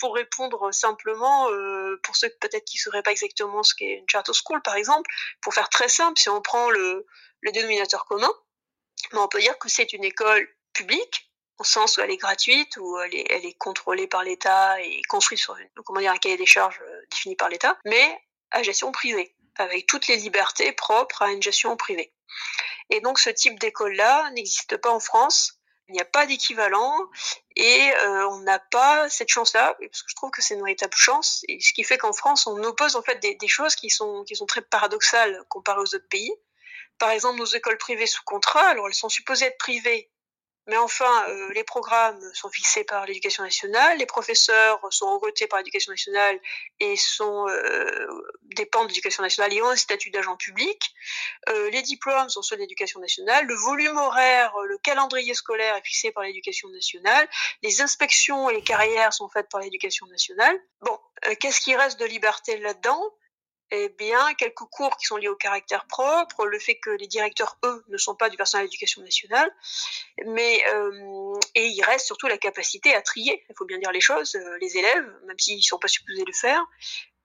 [0.00, 4.08] pour, répondre simplement, euh, pour ceux peut-être qui ne sauraient pas exactement ce qu'est une
[4.08, 5.08] charter school, par exemple,
[5.40, 7.06] pour faire très simple, si on prend le,
[7.40, 8.32] le dénominateur commun,
[9.12, 12.76] ben, on peut dire que c'est une école publique au sens où elle est gratuite,
[12.78, 16.18] où elle est, elle est contrôlée par l'État et construite sur une, comment dire, un
[16.18, 20.72] cahier des charges euh, défini par l'État, mais à gestion privée, avec toutes les libertés
[20.72, 22.12] propres à une gestion privée.
[22.90, 26.96] Et donc ce type d'école-là n'existe pas en France, il n'y a pas d'équivalent
[27.56, 30.94] et euh, on n'a pas cette chance-là, parce que je trouve que c'est une véritable
[30.96, 33.90] chance, et ce qui fait qu'en France on oppose en fait des, des, choses qui
[33.90, 36.32] sont, qui sont très paradoxales comparées aux autres pays.
[36.98, 40.10] Par exemple, nos écoles privées sous contrat, alors elles sont supposées être privées
[40.66, 45.58] mais enfin, euh, les programmes sont fixés par l'éducation nationale, les professeurs sont recrutés par
[45.58, 46.40] l'éducation nationale
[46.80, 48.06] et sont euh,
[48.56, 50.94] dépendent de l'éducation nationale et ont un statut d'agent public.
[51.50, 53.46] Euh, les diplômes sont ceux de l'éducation nationale.
[53.46, 57.28] Le volume horaire, le calendrier scolaire est fixé par l'éducation nationale.
[57.62, 60.58] Les inspections et les carrières sont faites par l'éducation nationale.
[60.80, 60.98] Bon,
[61.40, 63.12] qu'est-ce qui reste de liberté là-dedans?
[63.76, 67.58] Eh bien, quelques cours qui sont liés au caractère propre, le fait que les directeurs,
[67.64, 69.50] eux, ne sont pas du personnel d'éducation nationale,
[70.26, 74.00] mais euh, et il reste surtout la capacité à trier, il faut bien dire les
[74.00, 76.64] choses, euh, les élèves, même s'ils ne sont pas supposés le faire,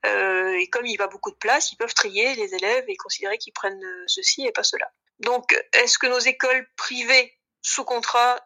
[0.06, 3.38] euh, et comme il va beaucoup de place, ils peuvent trier les élèves et considérer
[3.38, 4.92] qu'ils prennent ceci et pas cela.
[5.20, 8.40] Donc, est-ce que nos écoles privées sous contrat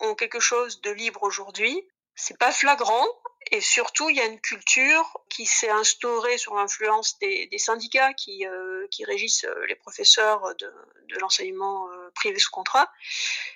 [0.00, 1.86] ont quelque chose de libre aujourd'hui?
[2.14, 3.06] C'est pas flagrant,
[3.46, 8.46] et surtout, il y a une culture qui s'est instaurée sur l'influence des, syndicats qui,
[8.46, 10.72] euh, qui régissent euh, les professeurs de,
[11.08, 12.92] de l'enseignement euh, privé sous contrat.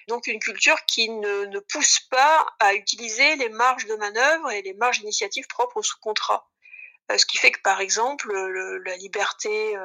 [0.09, 4.63] Donc une culture qui ne, ne, pousse pas à utiliser les marges de manœuvre et
[4.63, 6.51] les marges d'initiative propres au sous contrat.
[7.19, 9.77] Ce qui fait que, par exemple, le, la liberté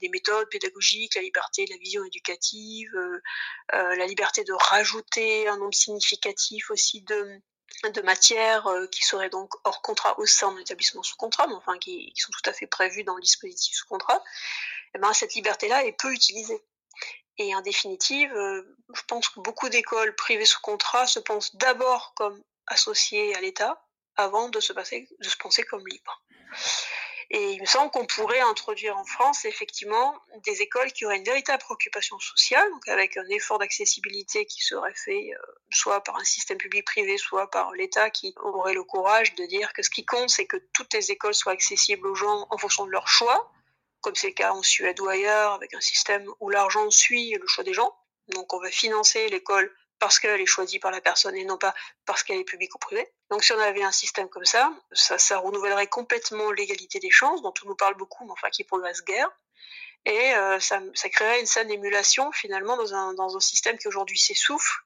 [0.00, 2.90] des méthodes pédagogiques, la liberté de la vision éducative,
[3.72, 7.40] la liberté de rajouter un nombre significatif aussi de,
[7.84, 11.54] de matières euh, qui seraient donc hors contrat au sein de l'établissement sous contrat, mais
[11.54, 14.22] enfin qui, sont tout à fait prévues dans le dispositif sous contrat,
[14.94, 16.60] eh ben, cette liberté-là est peu utilisée.
[17.38, 22.14] Et en définitive, euh, je pense que beaucoup d'écoles privées sous contrat se pensent d'abord
[22.14, 23.80] comme associées à l'État
[24.16, 26.22] avant de se, de se penser comme libres.
[27.30, 30.14] Et il me semble qu'on pourrait introduire en France effectivement
[30.44, 34.94] des écoles qui auraient une véritable préoccupation sociale, donc avec un effort d'accessibilité qui serait
[34.94, 39.44] fait euh, soit par un système public-privé, soit par l'État qui aurait le courage de
[39.44, 42.56] dire que ce qui compte, c'est que toutes les écoles soient accessibles aux gens en
[42.56, 43.52] fonction de leur choix,
[44.00, 47.46] comme c'est le cas en Suède ou ailleurs, avec un système où l'argent suit le
[47.46, 47.94] choix des gens.
[48.28, 51.74] Donc on va financer l'école parce qu'elle est choisie par la personne et non pas
[52.06, 53.06] parce qu'elle est publique ou privée.
[53.30, 57.54] Donc si on avait un système comme ça, ça, renouvellerait complètement l'égalité des chances, dont
[57.64, 59.30] on nous parle beaucoup, mais enfin qui progresse guère.
[60.04, 63.88] Et euh, ça, ça, créerait une saine émulation finalement dans un, dans un système qui
[63.88, 64.84] aujourd'hui s'essouffle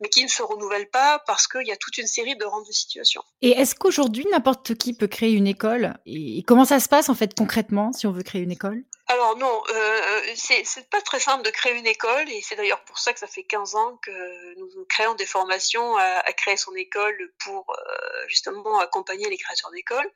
[0.00, 2.62] mais qui ne se renouvelle pas parce qu'il y a toute une série de rangs
[2.62, 3.22] de situation.
[3.42, 5.98] Et est-ce qu'aujourd'hui, n'importe qui peut créer une école?
[6.06, 8.84] Et comment ça se passe en fait concrètement si on veut créer une école?
[9.10, 12.98] Alors non, euh, c'est pas très simple de créer une école et c'est d'ailleurs pour
[12.98, 16.74] ça que ça fait 15 ans que nous créons des formations à, à créer son
[16.74, 20.10] école pour euh, justement accompagner les créateurs d'écoles.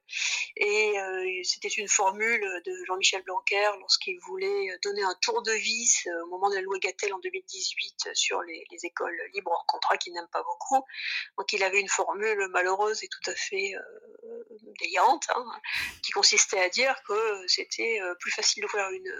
[0.56, 6.06] Et euh, c'était une formule de Jean-Michel Blanquer lorsqu'il voulait donner un tour de vis
[6.24, 9.96] au moment de la loi Gattel en 2018 sur les, les écoles libres hors contrat
[9.96, 10.84] qu'il n'aime pas beaucoup.
[11.38, 14.44] Donc il avait une formule malheureuse et tout à fait euh,
[14.80, 15.46] déliante hein,
[16.02, 19.12] qui consistait à dire que c'était plus facile d'ouvrir une,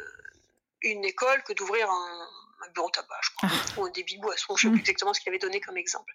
[0.82, 2.28] une école que d'ouvrir un,
[2.74, 3.80] bureau tabac, je crois, ah.
[3.80, 4.80] ou un débit de boisson, je ne sais plus mm.
[4.80, 6.14] exactement ce qu'il avait donné comme exemple.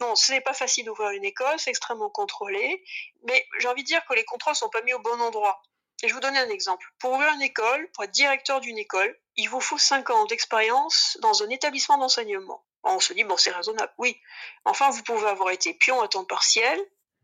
[0.00, 2.82] Non, ce n'est pas facile d'ouvrir une école, c'est extrêmement contrôlé,
[3.24, 5.62] mais j'ai envie de dire que les contrôles ne sont pas mis au bon endroit.
[6.02, 6.86] Et je vous donner un exemple.
[6.98, 11.18] Pour ouvrir une école, pour être directeur d'une école, il vous faut 5 ans d'expérience
[11.20, 12.64] dans un établissement d'enseignement.
[12.82, 14.20] On se dit, bon, c'est raisonnable, oui.
[14.64, 16.78] Enfin, vous pouvez avoir été pion à temps partiel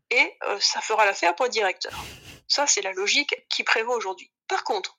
[0.09, 1.93] et euh, ça fera l'affaire pour être directeur.
[2.47, 4.31] Ça, c'est la logique qui prévaut aujourd'hui.
[4.47, 4.97] Par contre,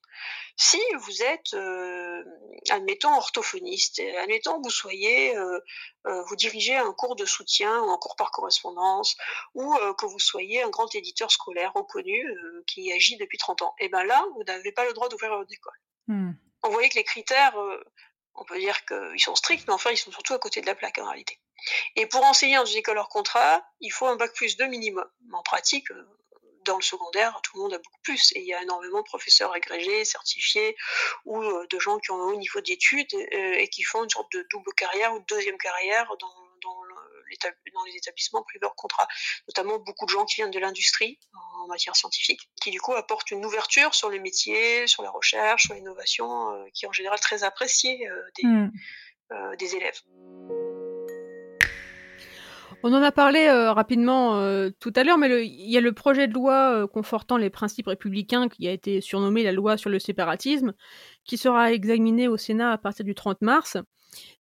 [0.57, 2.23] si vous êtes, euh,
[2.71, 5.59] admettons, orthophoniste, admettons que vous soyez, euh,
[6.07, 9.17] euh, vous dirigez un cours de soutien ou un cours par correspondance,
[9.55, 12.25] ou que vous soyez un grand éditeur scolaire reconnu
[12.67, 15.37] qui agit depuis 30 ans, et eh bien là, vous n'avez pas le droit d'ouvrir
[15.37, 15.79] votre école.
[16.07, 16.33] Hmm.
[16.63, 17.57] On voyait que les critères,
[18.35, 20.75] on peut dire qu'ils sont stricts, mais enfin, ils sont surtout à côté de la
[20.75, 21.39] plaque en réalité.
[21.97, 25.09] Et pour enseigner dans une école hors contrat, il faut un bac plus 2 minimum.
[25.33, 25.89] En pratique,
[26.65, 28.33] dans le secondaire, tout le monde a beaucoup plus.
[28.33, 30.77] Et il y a énormément de professeurs agrégés, certifiés,
[31.25, 34.11] ou euh, de gens qui ont un haut niveau d'études euh, et qui font une
[34.11, 36.29] sorte de double carrière ou de deuxième carrière dans,
[36.63, 36.83] dans,
[37.75, 39.09] dans les établissements privés hors contrat.
[39.49, 41.19] Notamment beaucoup de gens qui viennent de l'industrie
[41.59, 45.65] en matière scientifique, qui du coup apportent une ouverture sur les métiers, sur la recherche,
[45.65, 48.71] sur l'innovation, euh, qui est en général très appréciée des, hmm.
[49.59, 50.01] des élèves.
[52.87, 55.95] On en a parlé euh, rapidement euh, tout à l'heure, mais il y a le
[55.95, 59.89] projet de loi euh, confortant les principes républicains qui a été surnommé la loi sur
[59.89, 60.75] le séparatisme,
[61.25, 63.79] qui sera examiné au Sénat à partir du 30 mars.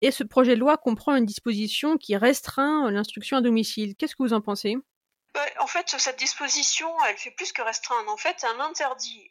[0.02, 3.96] Et ce projet de loi comprend une disposition qui restreint l'instruction à domicile.
[3.96, 4.76] Qu'est-ce que vous en pensez?
[5.36, 8.12] Bah, En fait, cette disposition, elle fait plus que restreindre.
[8.12, 9.30] En fait, elle interdit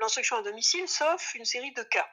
[0.00, 2.08] l'instruction à domicile, sauf une série de cas.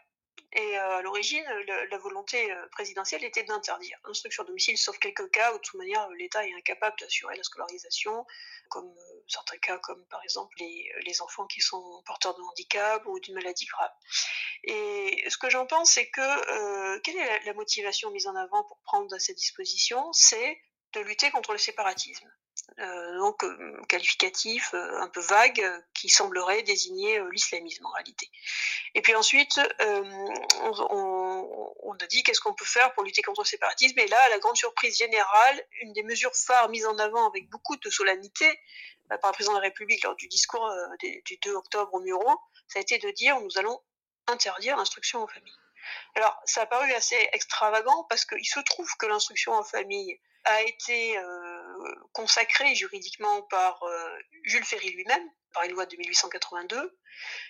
[0.53, 1.43] Et euh, à l'origine,
[1.89, 5.79] la volonté euh, présidentielle était d'interdire l'instruction à domicile, sauf quelques cas où de toute
[5.79, 8.25] manière l'État est incapable d'assurer la scolarisation,
[8.69, 13.19] comme euh, certains cas, comme par exemple les, enfants qui sont porteurs de handicap ou
[13.19, 13.91] d'une maladie grave.
[14.63, 18.63] Et ce que j'en pense, c'est que quelle est la, la motivation mise en avant
[18.63, 20.61] pour prendre cette disposition C'est
[20.93, 22.31] de lutter contre le séparatisme.
[22.79, 25.61] Euh, donc euh, qualificatif euh, un peu vague
[25.93, 28.29] qui semblerait désigner l'islamisme en réalité.
[28.95, 33.45] Et puis ensuite, on, on, a dit qu'est-ce qu'on peut faire pour lutter contre le
[33.45, 33.99] séparatisme.
[33.99, 37.49] Et là, à la grande surprise générale, une des mesures phares mises en avant avec
[37.49, 38.59] beaucoup de solennité
[39.09, 42.79] par le président de la République lors du discours du 2 octobre au Muro, ça
[42.79, 43.81] a été de dire nous allons
[44.27, 45.60] interdire l'instruction aux familles.
[46.15, 50.61] Alors, ça a paru assez extravagant parce qu'il se trouve que l'instruction en famille a
[50.63, 54.09] été euh, consacrée juridiquement par euh,
[54.43, 56.97] Jules Ferry lui-même, par une loi de 1882,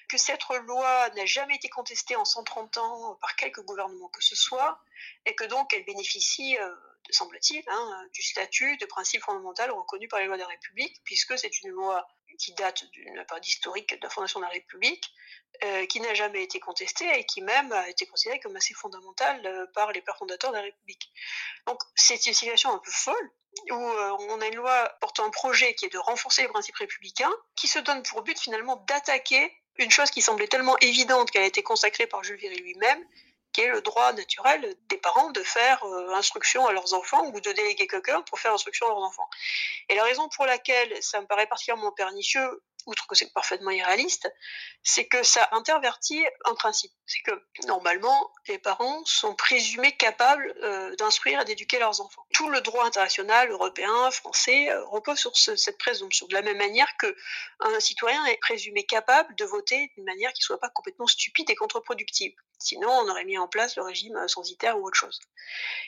[0.10, 4.36] que cette loi n'a jamais été contestée en 130 ans par quelque gouvernement que ce
[4.36, 4.80] soit,
[5.26, 6.76] et que donc elle bénéficie, euh,
[7.10, 11.38] semble-t-il, hein, du statut de principe fondamental reconnu par les lois de la République, puisque
[11.38, 15.14] c'est une loi qui date d'une période historique de la fondation de la République,
[15.64, 19.46] euh, qui n'a jamais été contestée et qui même a été considérée comme assez fondamentale
[19.46, 21.12] euh, par les pères fondateurs de la République.
[21.68, 23.32] Donc c'est une situation un peu folle
[23.70, 26.76] où euh, on a une loi portant un projet qui est de renforcer les principes
[26.76, 31.44] républicains, qui se donne pour but finalement d'attaquer une chose qui semblait tellement évidente qu'elle
[31.44, 33.04] a été consacrée par Jules Ferry lui-même,
[33.54, 37.40] qui est le droit naturel des parents de faire euh, instruction à leurs enfants ou
[37.40, 39.30] de déléguer quelqu'un pour faire instruction à leurs enfants.
[39.90, 44.32] Et la raison pour laquelle ça me paraît particulièrement pernicieux, outre que c'est parfaitement irréaliste,
[44.84, 46.92] c'est que ça intervertit un principe.
[47.06, 47.32] C'est que
[47.68, 52.26] normalement, les parents sont présumés capables euh, d'instruire et d'éduquer leurs enfants.
[52.34, 56.28] Tout le droit international, européen, français, euh, repose sur cette présomption.
[56.28, 60.46] De la même manière qu'un citoyen est présumé capable de voter d'une manière qui ne
[60.46, 62.34] soit pas complètement stupide et contre-productive.
[62.60, 65.20] Sinon, on aurait mis en place le régime euh, censitaire ou autre chose.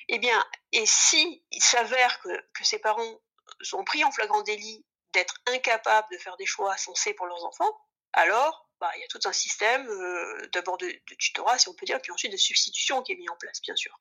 [0.10, 3.20] Eh bien, et si il s'avère que, que ces parents
[3.62, 7.80] sont pris en flagrant délit d'être incapables de faire des choix sensés pour leurs enfants,
[8.14, 11.86] alors bah, il y a tout un système euh, d'abord de, tutorat, si on peut
[11.86, 13.97] dire, puis ensuite de substitution qui est mis en place, bien sûr.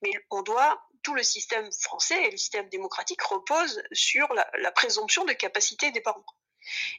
[0.00, 5.26] Mais on doit, tout le système français et le système démocratique repose sur la, présomption
[5.26, 6.24] de capacité des parents.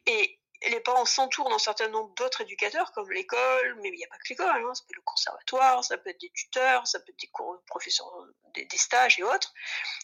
[0.06, 4.08] Et les parents s'entourent d'un certain nombre d'autres éducateurs, comme l'école, mais il n'y a
[4.08, 7.00] pas que l'école, hein, ça peut être le conservatoire, ça peut être des tuteurs, ça
[7.00, 8.12] peut être des cours, professeurs,
[8.54, 9.52] des, stages et autres.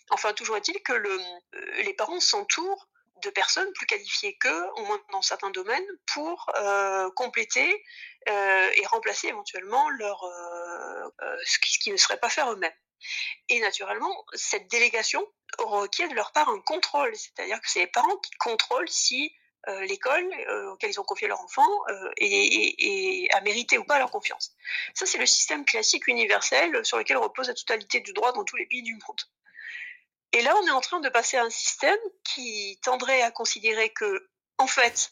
[0.09, 1.19] Enfin, toujours est-il que le,
[1.53, 2.89] euh, les parents s'entourent
[3.21, 7.83] de personnes plus qualifiées qu'eux, au moins dans certains domaines, pour euh, compléter
[8.29, 12.73] euh, et remplacer éventuellement leur, euh, ce qui, ne serait pas faire eux-mêmes.
[13.49, 15.25] Et naturellement, cette délégation
[15.57, 19.33] requiert de leur part un contrôle, c'est-à-dire que c'est les parents qui contrôlent si
[19.81, 20.27] l'école
[20.71, 24.55] auquel ils ont confié leur enfant a mérité ou pas leur confiance.
[24.95, 28.55] Ça, c'est le système classique universel sur lequel repose la totalité du droit dans tous
[28.55, 29.21] les pays du monde.
[30.33, 33.89] Et là, on est en train de passer à un système qui tendrait à considérer
[33.89, 35.11] que, en fait,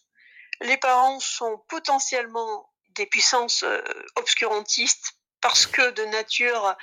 [0.62, 3.82] les parents sont potentiellement des puissances euh,
[4.16, 6.76] obscurantistes parce que de nature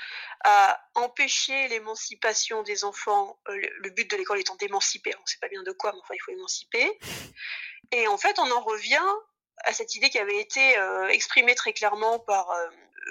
[0.44, 5.38] à empêcher l'émancipation des enfants, euh, le but de l'école étant d'émanciper, on ne sait
[5.40, 6.98] pas bien de quoi, mais enfin il faut émanciper.
[7.92, 9.04] Et en fait, on en revient
[9.64, 12.50] à cette idée qui avait été euh, exprimée très clairement par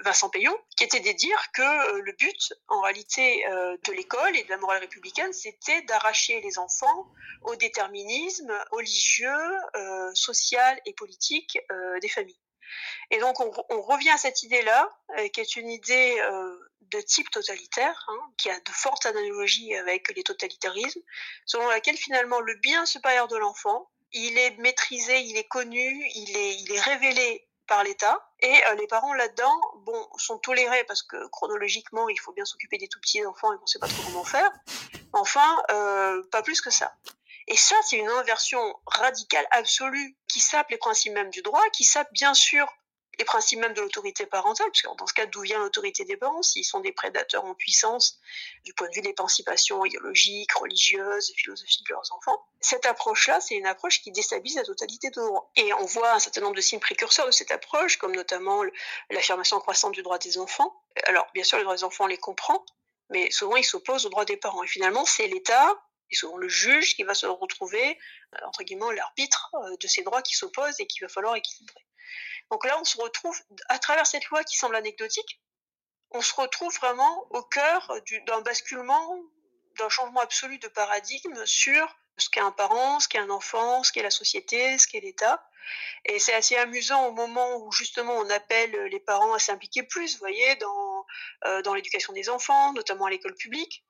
[0.03, 4.35] Vincent Payon, qui était de dire que euh, le but, en réalité, euh, de l'école
[4.35, 7.07] et de la morale républicaine, c'était d'arracher les enfants
[7.43, 9.29] au déterminisme religieux,
[9.75, 11.57] euh, social et politique
[12.01, 12.39] des familles.
[13.11, 14.89] Et donc, on, revient à cette idée-là,
[15.31, 16.17] qui est une idée
[16.81, 21.01] de type totalitaire, hein, qui a de fortes analogies avec les totalitarismes,
[21.45, 26.35] selon laquelle finalement le bien supérieur de l'enfant, il est maîtrisé, il est connu, il
[26.35, 28.30] est, il est révélé par l'État.
[28.39, 32.78] Et euh, les parents là-dedans, bon, sont tolérés parce que chronologiquement, il faut bien s'occuper
[32.78, 34.51] des tout petits enfants et on ne sait pas trop comment faire.
[35.13, 36.93] Enfin, euh, pas plus que ça.
[37.47, 41.84] Et ça, c'est une inversion radicale absolue qui sape les principes même du droit, qui
[41.84, 42.68] sape bien sûr
[43.18, 46.18] les principes même de l'autorité parentale, parce que dans ce cas, d'où vient l'autorité des
[46.18, 48.20] parents S'ils sont des prédateurs en puissance
[48.63, 53.55] du point de vue de l'émancipation idéologique, religieuse, philosophique de leurs enfants, cette approche-là, c'est
[53.55, 55.51] une approche qui déstabilise la totalité de droit.
[55.55, 58.63] Et on voit un certain nombre de signes précurseurs de cette approche, comme notamment
[59.09, 60.76] l'affirmation croissante du droit des enfants.
[61.03, 62.66] Alors, bien sûr, les droits des enfants, on les comprend,
[63.09, 64.63] mais souvent, ils s'opposent aux droits des parents.
[64.63, 65.76] Et finalement, c'est l'État
[66.11, 67.97] et souvent le juge qui va se retrouver,
[68.34, 71.86] euh, entre guillemets, l'arbitre euh, de ces droits qui s'opposent et qu'il va falloir équilibrer.
[72.51, 73.39] Donc là, on se retrouve,
[73.69, 75.41] à travers cette loi qui semble anecdotique,
[76.11, 77.91] on se retrouve vraiment au cœur
[78.27, 79.19] d'un basculement,
[79.77, 83.91] d'un changement absolu de paradigme sur ce qu'est un parent, ce qu'est un enfant, ce
[83.91, 85.45] qu'est la société, ce qu'est l'État.
[86.05, 90.13] Et c'est assez amusant au moment où justement on appelle les parents à s'impliquer plus,
[90.13, 91.05] vous voyez, dans,
[91.45, 93.83] euh, dans l'éducation des enfants, notamment à l'école publique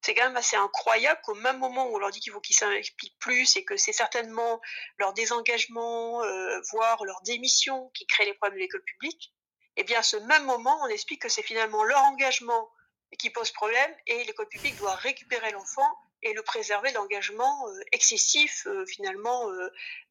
[0.00, 2.56] c'est quand même assez incroyable qu'au même moment où on leur dit qu'il faut qu'ils
[2.56, 4.60] s'impliquent plus et que c'est certainement
[4.98, 9.32] leur désengagement, euh, voire leur démission qui crée les problèmes de l'école publique,
[9.76, 12.70] eh bien à ce même moment, on explique que c'est finalement leur engagement
[13.18, 15.88] qui pose problème et l'école publique doit récupérer l'enfant
[16.22, 19.48] et le préserver de l'engagement euh, excessif, euh, finalement,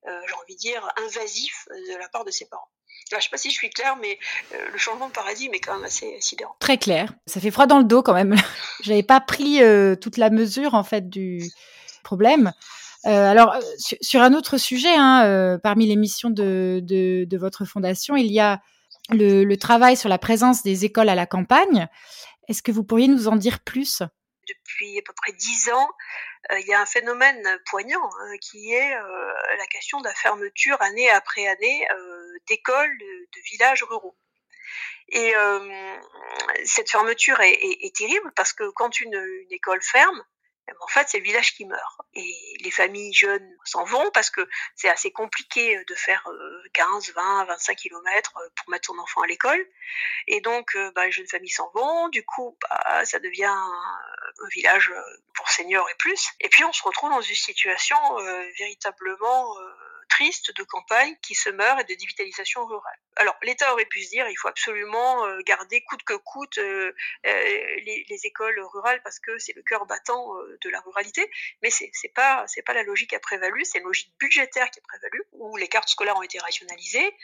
[0.06, 2.70] j'ai envie de dire, invasif de la part de ses parents.
[3.10, 4.18] Je ne sais pas si je suis claire, mais
[4.54, 6.56] euh, le changement de paradigme est quand même assez sidérant.
[6.60, 7.14] Très clair.
[7.26, 8.36] Ça fait froid dans le dos quand même.
[8.84, 11.42] Je n'avais pas pris euh, toute la mesure en fait du
[12.04, 12.52] problème.
[13.06, 18.32] Euh, alors sur, un autre sujet, hein, parmi les missions de, de, votre fondation, il
[18.32, 18.60] y a
[19.12, 21.88] le, le, travail sur la présence des écoles à la campagne.
[22.50, 24.02] Est-ce que vous pourriez nous en dire plus?
[24.48, 25.90] Depuis à peu près dix ans,
[26.52, 31.10] il y a un phénomène poignant hein, qui est la question de la fermeture année
[31.10, 31.88] après année
[32.48, 34.18] d'écoles, de, villages ruraux.
[35.10, 35.98] Et euh,
[36.66, 39.16] cette fermeture est, terrible parce que quand une,
[39.52, 40.24] école ferme,
[40.82, 42.02] en fait, c'est le village qui meurt.
[42.14, 46.28] Et les familles jeunes s'en vont parce que c'est assez compliqué de faire
[46.74, 49.64] 15, 20, 25 kilomètres pour mettre son enfant à l'école.
[50.28, 52.10] Et donc, euh, bah, les jeunes familles s'en vont.
[52.10, 53.98] Du coup, bah, ça devient un,
[54.54, 54.94] village
[55.34, 56.30] pour seniors et plus.
[56.40, 59.56] Et puis, on se retrouve dans une situation euh, véritablement
[60.10, 63.00] triste de campagne qui se meurt et de dévitalisation rurale.
[63.16, 68.26] Alors l'État aurait pu se dire il faut absolument garder coûte que coûte les, les,
[68.26, 71.30] écoles rurales parce que c'est le cœur battant de la ruralité,
[71.62, 74.80] mais c'est pas c'est pas la logique qui a prévalu, c'est une logique budgétaire qui
[74.80, 77.16] a prévalu où les cartes scolaires ont été rationalisées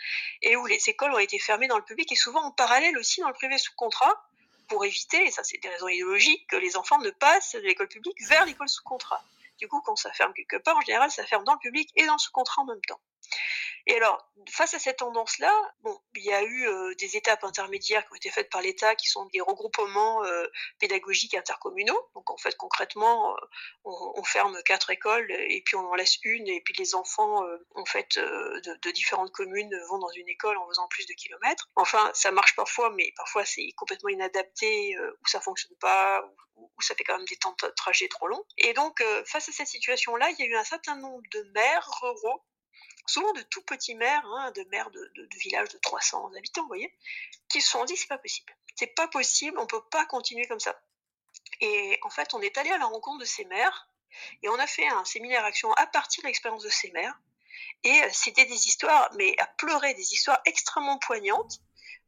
[0.42, 3.22] et où les écoles ont été fermées dans le public et souvent en parallèle aussi
[3.22, 4.28] dans le privé sous contrat
[4.68, 7.88] pour éviter, et ça c'est des raisons idéologiques, que les enfants ne passent de l'école
[7.88, 9.24] publique vers l'école sous contrat.
[9.64, 12.06] Du coup, quand ça ferme quelque part, en général, ça ferme dans le public et
[12.06, 13.00] dans le sous-contrat en même temps.
[13.86, 15.52] Et alors, face à cette tendance-là,
[15.82, 18.96] bon, il y a eu euh, des étapes intermédiaires qui ont été faites par l'État,
[18.96, 20.48] qui sont des regroupements euh,
[20.80, 22.10] pédagogiques intercommunaux.
[22.16, 23.40] Donc, en fait, concrètement, euh,
[23.84, 27.44] on, ferme quatre écoles et puis on en laisse une, et puis les enfants,
[27.76, 31.70] en fait, de, différentes communes vont dans une école en faisant plus de kilomètres.
[31.76, 36.82] Enfin, ça marche parfois, mais parfois c'est complètement inadapté, ou ça fonctionne pas, ou, ou,
[36.82, 38.46] ça fait quand même des temps de trajet trop longs.
[38.58, 41.90] Et donc, face à cette situation-là, il y a eu un certain nombre de maires
[42.02, 42.42] ruraux
[43.06, 46.68] souvent de tout petits maires, hein, de maires de, de, villages de 300 habitants, vous
[46.68, 46.94] voyez,
[47.50, 50.60] qui se sont dit c'est pas possible, c'est pas possible, on peut pas continuer comme
[50.60, 50.80] ça.
[51.62, 53.90] Et en fait, on est allé à la rencontre de ces maires
[54.42, 57.20] et on a fait un séminaire action à partir de l'expérience de ces maires.
[57.84, 61.60] Et euh, c'était des histoires, mais à pleurer, des histoires extrêmement poignantes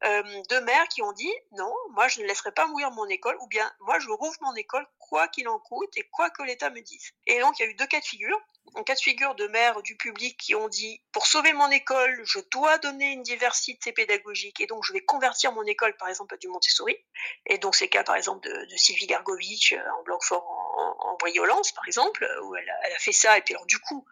[0.03, 3.37] euh, de mères qui ont dit non, moi je ne laisserai pas mourir mon école,
[3.41, 6.69] ou bien moi je rouvre mon école quoi qu'il en coûte et quoi que l'État
[6.69, 7.11] me dise.
[7.27, 8.39] Et donc il y a eu deux cas de figure.
[8.75, 12.19] Un cas de figure de mères du public qui ont dit pour sauver mon école,
[12.25, 16.33] je dois donner une diversité pédagogique et donc je vais convertir mon école par exemple
[16.33, 16.97] à du Montessori.
[17.45, 21.15] Et donc c'est le cas par exemple de, Sylvie Gargovitch euh, en Blanquefort en, en
[21.17, 24.05] Briolance par exemple, où elle a, fait ça et puis alors du coup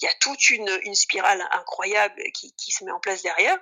[0.00, 3.58] il y a toute une, spirale incroyable qui se met en place derrière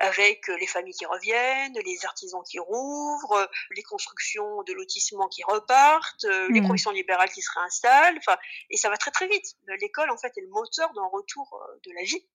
[0.00, 3.46] avec euh, les familles qui reviennent, les artisans qui rouvrent, euh,
[3.76, 6.52] les constructions de lotissements qui repartent, mmh.
[6.52, 8.36] les professions libérales qui se réinstallent, enfin,
[8.70, 9.54] et ça va très très vite.
[9.80, 12.26] L'école, en fait, est le moteur d'un retour de la vie.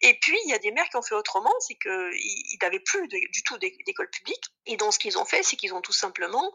[0.00, 3.06] Et puis, il y a des maires qui ont fait autrement, c'est qu'ils n'avaient plus
[3.08, 5.92] de, du tout d'école publique, et donc ce qu'ils ont fait, c'est qu'ils ont tout
[5.92, 6.52] simplement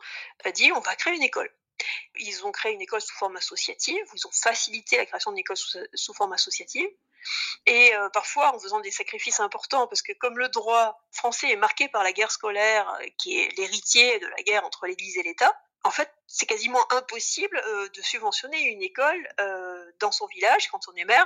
[0.53, 1.49] dit, on va créer une école.
[2.15, 5.57] Ils ont créé une école sous forme associative, ils ont facilité la création d'une école
[5.57, 6.89] sous, forme associative,
[7.65, 11.55] et euh, parfois en faisant des sacrifices importants, parce que comme le droit français est
[11.55, 15.23] marqué par la guerre scolaire, euh, qui est l'héritier de la guerre entre l'Église et
[15.23, 15.55] l'État,
[15.85, 19.27] en fait, c'est quasiment impossible euh, de subventionner une école
[19.99, 21.25] dans son village quand on est maire,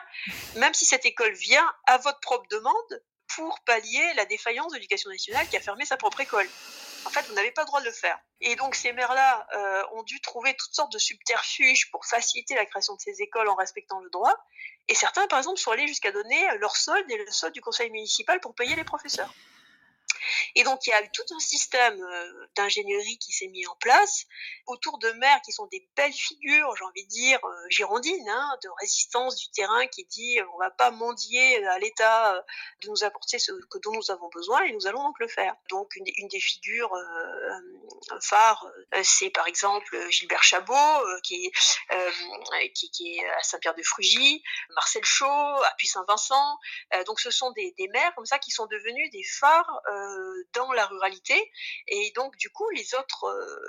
[0.55, 3.03] même si cette école vient à votre propre demande
[3.35, 6.47] pour pallier la défaillance de l'éducation nationale qui a fermé sa propre école.
[7.05, 8.17] En fait, vous n'avez pas le droit de le faire.
[8.41, 12.65] Et donc ces maires-là euh, ont dû trouver toutes sortes de subterfuges pour faciliter la
[12.65, 14.33] création de ces écoles en respectant le droit.
[14.87, 17.89] Et certains, par exemple, sont allés jusqu'à donner leur solde et le solde du conseil
[17.89, 19.33] municipal pour payer les professeurs.
[20.55, 23.75] Et donc il y a eu tout un système euh, d'ingénierie qui s'est mis en
[23.75, 24.25] place
[24.67, 28.57] autour de maires qui sont des belles figures, j'ai envie de dire euh, girondines, hein,
[28.63, 32.41] de résistance du terrain qui dit euh, on va pas mendier à l'État euh,
[32.81, 35.55] de nous apporter ce que dont nous avons besoin et nous allons donc le faire.
[35.69, 38.65] Donc une, des figures euh, phares,
[39.03, 40.73] c'est par exemple Gilbert Chabot
[41.23, 44.43] qui, est à Saint-Pierre-de-Frugy,
[44.75, 46.57] Marcel Chaud à Puy-Saint-Vincent.
[47.05, 49.81] donc ce sont des, des maires comme ça qui sont devenus des phares
[50.53, 51.51] dans la ruralité.
[51.87, 53.25] Et donc du coup les autres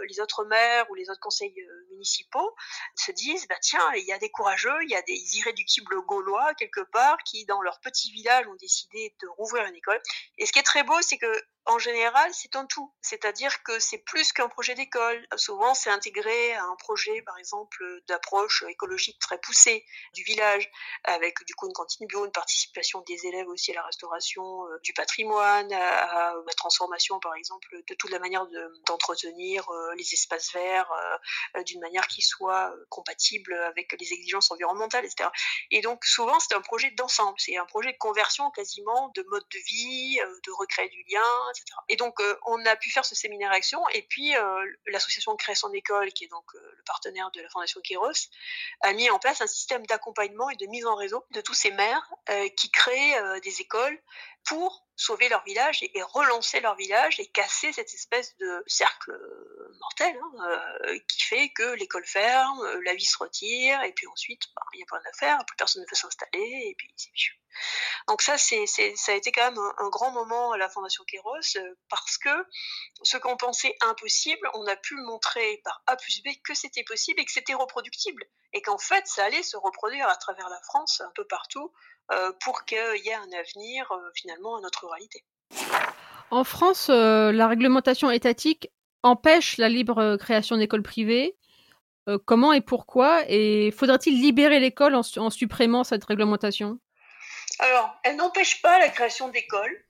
[0.08, 1.54] les autres maires ou les autres conseils
[1.90, 2.54] municipaux
[2.94, 6.54] se disent bah tiens il y a des courageux il y a des irréductibles gaulois
[6.54, 10.00] quelque part qui dans leur petit village ont décidé de rouvrir une école.
[10.38, 11.32] Et ce qui est très beau c'est que
[11.66, 12.92] en général, c'est un tout.
[13.00, 15.26] C'est-à-dire que c'est plus qu'un projet d'école.
[15.36, 20.70] Souvent, c'est intégré à un projet, par exemple, d'approche écologique très poussée du village,
[21.04, 24.92] avec du coup une cantine bio, une participation des élèves aussi à la restauration du
[24.92, 28.46] patrimoine, à, la transformation, par exemple, de toute la manière
[28.86, 30.92] d'entretenir de, les espaces verts
[31.56, 35.30] euh, d'une manière qui soit compatible avec les exigences environnementales, etc.
[35.70, 37.38] Et donc, souvent, c'est un projet d'ensemble.
[37.38, 41.22] C'est un projet de conversion quasiment de mode de vie, de recréer du lien,
[41.88, 43.80] et donc, euh, on a pu faire ce séminaire action.
[43.90, 47.80] Et puis, euh, l'association Création d'école, qui est donc euh, le partenaire de la Fondation
[47.82, 48.12] Kéros,
[48.80, 51.70] a mis en place un système d'accompagnement et de mise en réseau de tous ces
[51.70, 52.08] maires
[52.56, 53.98] qui créent des écoles
[54.44, 59.12] pour sauver leur village et, relancer leur village et casser cette espèce de cercle
[59.80, 64.42] mortel hein, euh, qui fait que l'école ferme, la vie se retire et puis ensuite
[64.54, 66.92] bah, il n'y a pas rien à faire, plus personne ne veut s'installer et puis
[66.96, 67.10] c'est
[68.08, 71.56] donc ça, c'est, ça a été quand même un, grand moment à la Fondation Kéros
[71.56, 72.46] euh, parce que
[73.02, 77.20] ce qu'on pensait impossible, on a pu montrer par A plus B que c'était possible
[77.20, 81.00] et que c'était reproductible et qu'en fait, ça allait se reproduire à travers la France,
[81.00, 81.93] un peu partout, euh,
[82.40, 85.24] pour qu'il y ait un avenir euh, finalement à notre ruralité.
[86.30, 88.70] En France, euh, la réglementation étatique
[89.02, 91.36] empêche la libre création d'écoles privées.
[92.08, 93.22] Euh, comment et pourquoi?
[93.28, 96.78] Et faudrait-il libérer l'école en, en supprimant cette réglementation?
[97.58, 99.84] Alors, elle n'empêche pas la création d'écoles.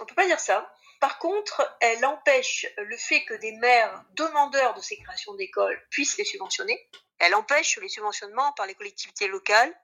[0.00, 0.72] On ne peut pas dire ça.
[1.00, 6.16] Par contre, elle empêche le fait que des maires demandeurs de ces créations d'écoles puissent
[6.16, 6.88] les subventionner.
[7.18, 9.74] Elle empêche les subventionnements par les collectivités locales,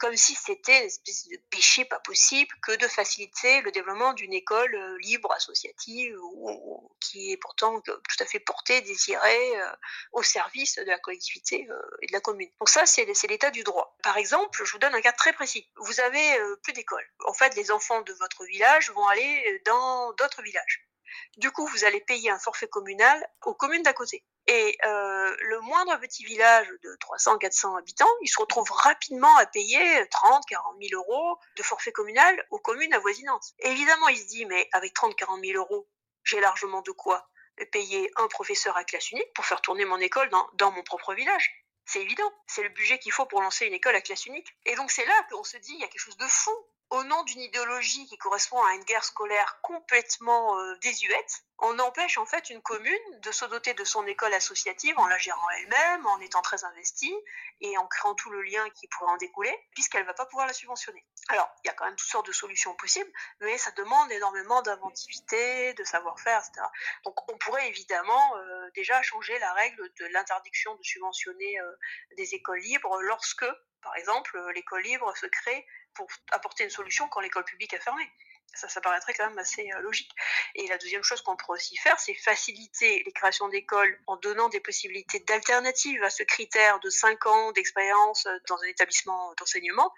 [0.00, 4.32] comme si c'était une espèce de péché pas possible que de faciliter le développement d'une
[4.32, 9.72] école euh, libre, associative, ou, qui est pourtant tout à fait portée, désirée, euh,
[10.12, 12.50] au service de la collectivité euh, et de la commune.
[12.58, 13.96] Donc ça, c'est l'état du droit.
[14.02, 15.70] Par exemple, je vous donne un cas très précis.
[15.76, 17.06] Vous avez plus d'école.
[17.26, 20.88] En fait, les enfants de votre village vont aller dans d'autres villages.
[21.36, 24.24] Du coup, vous allez payer un forfait communal aux communes d'à côté.
[24.46, 30.06] Et euh, le moindre petit village de 300-400 habitants, il se retrouve rapidement à payer
[30.10, 33.54] 30, 40 000 euros de forfait communal aux communes avoisinantes.
[33.60, 35.88] évidemment, il se dit, mais avec 30, 40 000 euros,
[36.24, 37.28] j'ai largement de quoi
[37.70, 41.14] payer un professeur à classe unique pour faire tourner mon école dans, dans mon propre
[41.14, 41.50] village.
[41.86, 44.48] C'est évident, c'est le budget qu'il faut pour lancer une école à classe unique.
[44.64, 46.50] Et donc c'est là qu'on se dit, il y a quelque chose de fou
[46.94, 52.18] au nom d'une idéologie qui correspond à une guerre scolaire complètement euh, désuète, on empêche
[52.18, 56.06] en fait une commune de se doter de son école associative en la gérant elle-même,
[56.06, 57.14] en étant très investie
[57.60, 60.46] et en créant tout le lien qui pourrait en découler, puisqu'elle ne va pas pouvoir
[60.46, 61.04] la subventionner.
[61.28, 64.62] Alors, il y a quand même toutes sortes de solutions possibles, mais ça demande énormément
[64.62, 66.66] d'inventivité, de savoir-faire, etc.
[67.04, 71.72] Donc, on pourrait évidemment euh, déjà changer la règle de l'interdiction de subventionner euh,
[72.16, 73.46] des écoles libres lorsque,
[73.82, 78.10] par exemple, l'école libre se crée pour apporter une solution quand l'école publique a fermé.
[78.54, 80.10] Ça, ça paraîtrait quand même assez euh, logique.
[80.54, 84.48] Et la deuxième chose qu'on pourrait aussi faire, c'est faciliter les créations d'écoles en donnant
[84.48, 89.92] des possibilités d'alternatives à ce critère de 5 ans d'expérience euh, dans un établissement d'enseignement,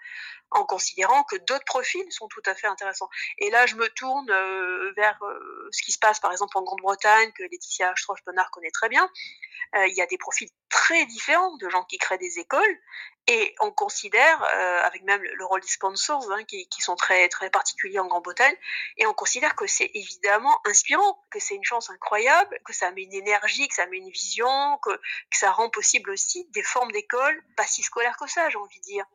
[0.49, 3.09] en considérant que d'autres profils sont tout à fait intéressants.
[3.37, 5.19] Et là, je me tourne euh, vers
[5.71, 9.07] ce qui se passe par exemple en Grande-Bretagne, que Laetitia Strauch-Bonnard connaît très bien.
[9.75, 12.79] il y a des profils très différents de gens qui créent des écoles
[13.27, 17.27] et on considère, euh, avec même le rôle des sponsors, hein, qui, qui, sont très,
[17.27, 18.55] très particuliers en Grande-Bretagne,
[18.97, 23.03] et on considère que c'est évidemment inspirant, que c'est une chance incroyable, que ça met
[23.03, 26.91] une énergie, que ça met une vision, que, que ça rend possible aussi des formes
[26.91, 29.05] d'école pas si scolaires que ça, j'ai envie de dire.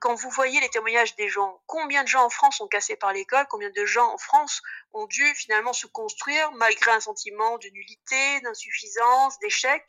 [0.00, 3.12] Quand vous voyez les témoignages des gens, combien de gens en France sont cassés par
[3.12, 4.62] l'école, combien de gens en France
[4.94, 9.84] ont dû finalement se construire malgré un sentiment de nullité, d'insuffisance, d'échec,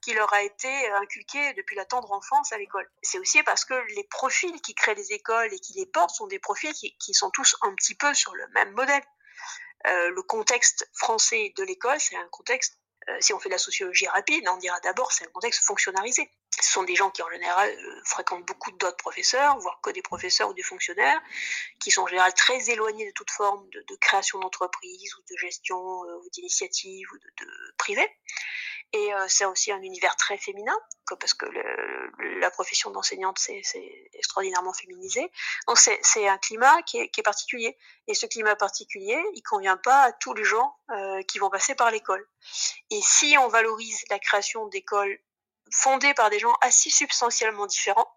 [0.00, 2.88] qui leur a été euh, inculqué depuis la tendre enfance à l'école.
[3.02, 6.26] C'est aussi parce que les profils qui créent les écoles et qui les portent sont
[6.26, 9.02] des profils qui, sont tous un petit peu sur le même modèle.
[9.86, 12.78] Euh, le contexte français de l'école, c'est un contexte,
[13.08, 16.30] euh, si on fait de la sociologie rapide, on dira d'abord c'est un contexte fonctionnalisé.
[16.60, 20.48] Ce sont des gens qui en général fréquentent beaucoup d'autres professeurs, voire que des professeurs
[20.48, 21.20] ou des fonctionnaires,
[21.80, 25.78] qui sont en général très éloignés de toute forme de, création d'entreprise ou de gestion
[25.78, 28.08] ou d'initiative ou de, de privé.
[28.92, 30.76] Et euh, c'est aussi un univers très féminin,
[31.20, 33.62] parce que le, la profession d'enseignante, c'est
[34.14, 35.30] extraordinairement féminisé.
[35.66, 37.76] Donc c'est un climat qui est, qui est, particulier.
[38.06, 41.74] Et ce climat particulier, il convient pas à tous les gens euh, qui vont passer
[41.74, 42.26] par l'école.
[42.90, 45.18] Et si on valorise la création d'écoles
[45.72, 48.10] fondées par des gens assez substantiellement différents,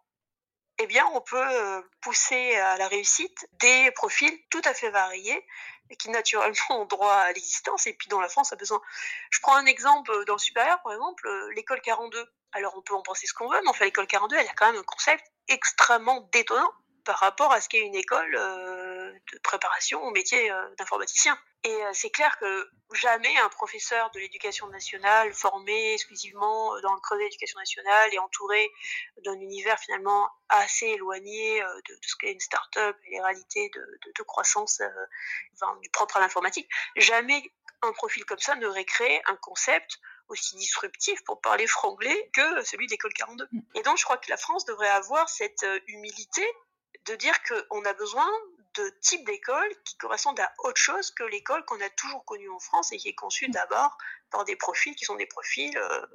[0.81, 5.45] eh bien, on peut euh, pousser à la réussite des profils tout à fait variés
[5.89, 8.81] et qui naturellement ont droit à l'existence et puis dont la France a besoin.
[9.29, 12.25] Je prends un exemple dans le supérieur, par exemple, euh, l'école 42.
[12.53, 14.71] Alors on peut en penser ce qu'on veut, mais enfin l'école 42, elle a quand
[14.71, 16.71] même un concept extrêmement détonnant
[17.09, 21.35] par rapport à ce qu'est une école euh, de préparation au métier euh, d'informaticien.
[21.63, 26.99] Et euh, c'est clair que jamais un professeur de l'éducation nationale formé exclusivement dans le
[26.99, 28.71] creux de l'éducation nationale et entouré
[29.25, 33.79] d'un univers finalement assez éloigné de, de ce qu'est une start-up et les réalités de,
[33.79, 34.79] de, de croissance
[35.55, 37.41] enfin, du propre à l'informatique, jamais
[37.81, 42.85] un profil comme ça n'aurait créé un concept aussi disruptif, pour parler franglais, que celui
[42.85, 43.47] de l'école 42.
[43.51, 43.59] Mm.
[43.73, 46.45] Et donc, je crois que la France devrait avoir cette humilité
[47.05, 48.27] de dire qu'on a besoin
[48.75, 52.59] de types d'écoles qui correspondent à autre chose que l'école qu'on a toujours connue en
[52.59, 53.97] France et qui est conçue d'abord
[54.31, 56.05] par des profils qui sont des profils euh,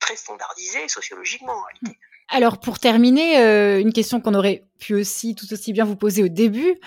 [0.00, 1.98] très standardisés sociologiquement en réalité.
[2.28, 6.22] Alors pour terminer, euh, une question qu'on aurait pu aussi tout aussi bien vous poser
[6.22, 6.80] au début,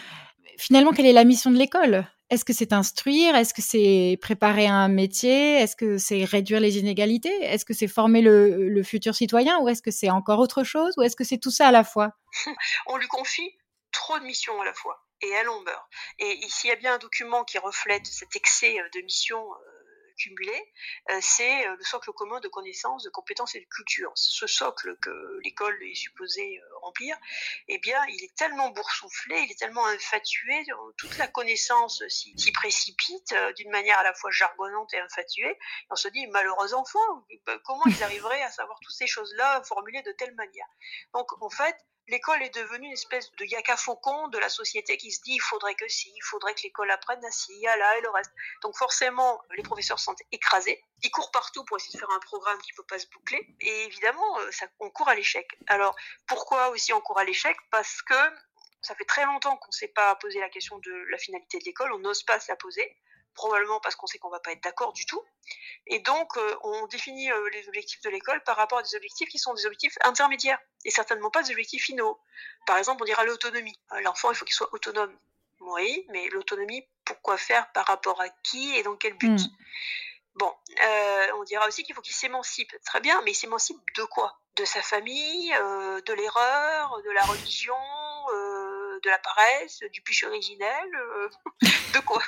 [0.58, 2.06] finalement quelle est la mission de l'école?
[2.34, 3.36] Est-ce que c'est instruire?
[3.36, 5.56] Est-ce que c'est préparer un métier?
[5.60, 7.34] Est-ce que c'est réduire les inégalités?
[7.44, 10.94] Est-ce que c'est former le, futur citoyen Ou est-ce que c'est encore autre chose?
[10.98, 12.12] Ou est-ce que c'est tout ça à la fois?
[12.88, 13.58] On lui confie
[13.92, 15.88] trop de missions à la fois et à longueur.
[16.20, 19.46] Et s'il y a bien un document qui reflète cet excès de missions
[20.18, 20.74] cumulé,
[21.12, 24.12] euh, c'est euh, le socle commun de connaissances, de compétences et de culture.
[24.16, 27.16] Ce socle que l'école est supposée euh, remplir,
[27.68, 30.66] eh bien, il est tellement boursouflé, il est tellement infatué,
[30.98, 35.52] toute la connaissance s'y précipite d'une manière à la fois jargonnante et infatuée.
[35.52, 37.00] Et on se dit, malheureux enfants,
[37.46, 40.68] bah, comment ils arriveraient à savoir toutes ces choses-là formulées de telle manière?
[41.14, 41.76] Donc, en fait,
[42.08, 45.42] l'école est devenue une espèce de yaka faucon de la société qui se dit il
[45.42, 48.32] faudrait que si, il faudrait que l'école apprenne à ci, à là et le reste.
[48.62, 50.84] Donc forcément, les professeurs sont écrasés.
[51.02, 53.56] Ils courent partout pour essayer de faire un programme qui ne peut pas se boucler.
[53.62, 55.48] Et évidemment, euh, ça, on court à l'échec.
[55.68, 55.96] Alors
[56.28, 57.56] pourquoi aussi on court à l'échec?
[57.72, 58.16] Parce que
[58.82, 61.64] ça fait très longtemps qu'on ne s'est pas posé la question de la finalité de
[61.64, 62.98] l'école, on n'ose pas se la poser
[63.34, 65.24] probablement parce qu'on sait qu'on va pas être d'accord du tout.
[65.88, 69.30] Et donc, euh, on définit euh, les objectifs de l'école par rapport à des objectifs
[69.30, 72.20] qui sont des objectifs intermédiaires et certainement pas des objectifs finaux.
[72.66, 73.78] Par exemple, on dira l'autonomie.
[73.92, 75.16] Euh, l'enfant, il faut qu'il soit autonome.
[75.60, 79.50] Oui, mais l'autonomie, pourquoi faire Par rapport à qui et dans quel but hmm.
[80.36, 80.52] Bon,
[81.38, 82.74] on dira aussi qu'il faut qu'il s'émancipe.
[82.86, 84.40] Très bien, mais il s'émancipe de quoi?
[84.56, 87.76] De sa famille, de l'erreur, de la religion,
[89.04, 91.30] de la paresse, du puce originel, euh,
[91.94, 92.22] de quoi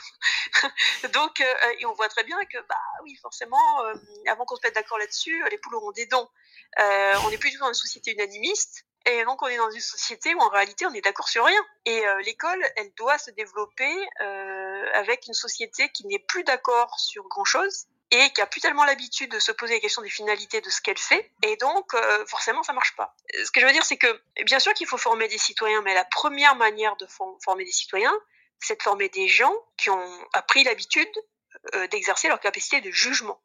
[1.14, 3.94] Donc, euh, on voit très bien que, bah oui, forcément, euh,
[4.28, 6.30] avant qu'on se mette d'accord là-dessus, les poules auront des dons.
[6.78, 8.86] on n'est plus du tout dans une société unanimiste.
[9.08, 11.64] Et donc on est dans une société où en réalité on est d'accord sur rien.
[11.86, 13.94] Et l'école, elle doit se développer
[14.96, 17.86] avec une société qui n'est plus d'accord sur grand-chose
[18.16, 20.80] et qui a plus tellement l'habitude de se poser la question des finalités de ce
[20.82, 23.16] qu'elle fait, et donc euh, forcément ça marche pas.
[23.44, 25.94] Ce que je veux dire, c'est que bien sûr qu'il faut former des citoyens, mais
[25.94, 28.16] la première manière de former des citoyens,
[28.60, 31.12] c'est de former des gens qui ont appris l'habitude
[31.76, 33.42] euh, d'exercer leur capacité de jugement.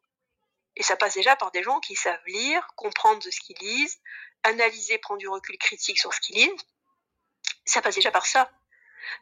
[0.77, 4.01] Et ça passe déjà par des gens qui savent lire, comprendre ce qu'ils lisent,
[4.45, 6.67] analyser, prendre du recul critique sur ce qu'ils lisent.
[7.65, 8.51] Ça passe déjà par ça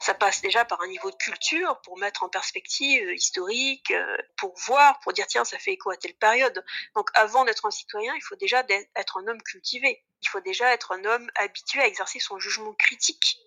[0.01, 4.17] ça passe déjà par un niveau de culture pour mettre en perspective euh, historique, euh,
[4.37, 6.65] pour voir, pour dire tiens, ça fait écho à telle période.
[6.95, 8.65] Donc avant d'être un citoyen, il faut déjà
[8.97, 10.05] être un homme cultivé.
[10.23, 13.39] Il faut déjà être un homme habitué à exercer son jugement critique.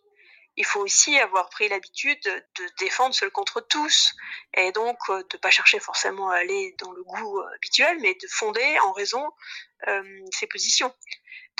[0.57, 4.13] Il faut aussi avoir pris l'habitude de défendre seul contre tous
[4.53, 8.27] et donc euh, de pas chercher forcément à aller dans le goût habituel, mais de
[8.29, 9.29] fonder en raison
[10.31, 10.93] ses positions.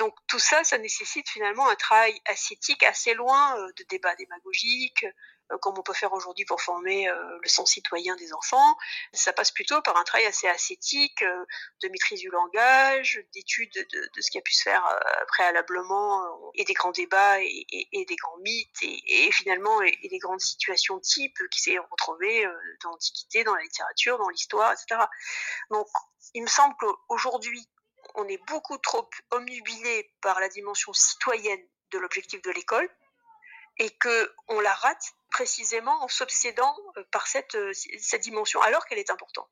[0.02, 5.06] Donc tout ça, ça nécessite finalement un travail ascétique assez loin euh, de débats démagogiques,
[5.52, 8.76] euh, comme on peut faire aujourd'hui pour former euh, le sens citoyen des enfants.
[9.12, 14.28] Ça passe plutôt par un travail assez ascétique de maîtrise du langage, d'étude de, ce
[14.32, 14.84] qui a pu se faire
[15.28, 20.98] préalablement, et des grands débats et, des grands mythes, et, finalement et, des grandes situations
[20.98, 22.44] types qui s'est retrouvées
[22.82, 25.00] dans l'Antiquité, dans la littérature, dans l'histoire, etc.
[25.70, 25.86] Donc
[26.34, 27.68] il me semble qu'aujourd'hui,
[28.14, 32.88] on est beaucoup trop omnubilé par la dimension citoyenne de l'objectif de l'école
[33.78, 38.84] et que on la rate précisément en s'obsédant euh, par cette, euh, cette dimension, alors
[38.86, 39.48] qu'elle est importante.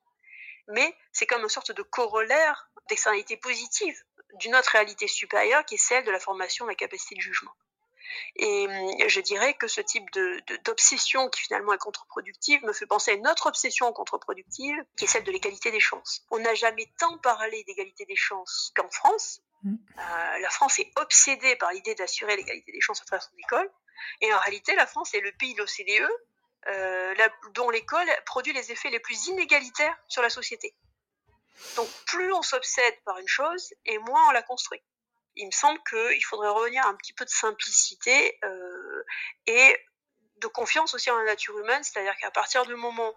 [0.68, 3.96] Mais c'est comme une sorte de corollaire d'externalité positive
[4.34, 7.52] d'une autre réalité supérieure qui est celle de la formation de la capacité de jugement.
[8.36, 10.08] Et hum, je dirais que ce type
[10.64, 15.08] d'obsession qui finalement est contre-productive me fait penser à une autre obsession contre-productive qui est
[15.08, 16.24] celle de l'égalité des chances.
[16.30, 19.42] On n'a jamais tant parlé d'égalité des chances qu'en France.
[19.62, 19.74] Mm.
[19.98, 23.70] Euh, la France est obsédée par l'idée d'assurer l'égalité des chances à travers son école.
[24.20, 26.10] Et en réalité, la France est le pays de l'OCDE
[26.68, 27.14] euh,
[27.54, 30.74] dont l'école produit les effets les plus inégalitaires sur la société.
[31.76, 34.82] Donc plus on s'obsède par une chose, et moins on la construit
[35.40, 39.04] il me semble qu'il faudrait revenir à un petit peu de simplicité euh,
[39.46, 39.76] et
[40.36, 43.14] de confiance aussi en la nature humaine, c'est-à-dire qu'à partir du moment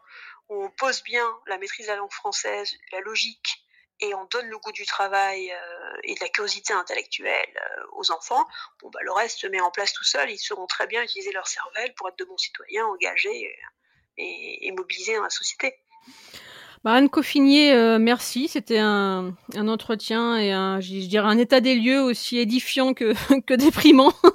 [0.49, 3.65] où on pose bien la maîtrise de la langue française, la logique,
[3.99, 8.11] et on donne le goût du travail euh, et de la curiosité intellectuelle euh, aux
[8.11, 8.45] enfants,
[8.81, 11.31] bon, bah, le reste se met en place tout seul, ils sauront très bien utiliser
[11.31, 13.55] leur cervelle pour être de bons citoyens, engagés
[14.17, 15.75] et mobilisés dans la société.
[16.83, 18.49] Bah, Anne Coffinier, euh, merci.
[18.49, 23.13] C'était un, un, entretien et un, je dirais un état des lieux aussi édifiant que,
[23.45, 24.11] que déprimant.
[24.23, 24.29] ah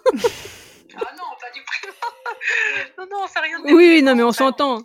[1.16, 2.96] non, pas déprimant.
[2.98, 4.82] non, non, fait rien de Oui, oui, non, mais on s'entend.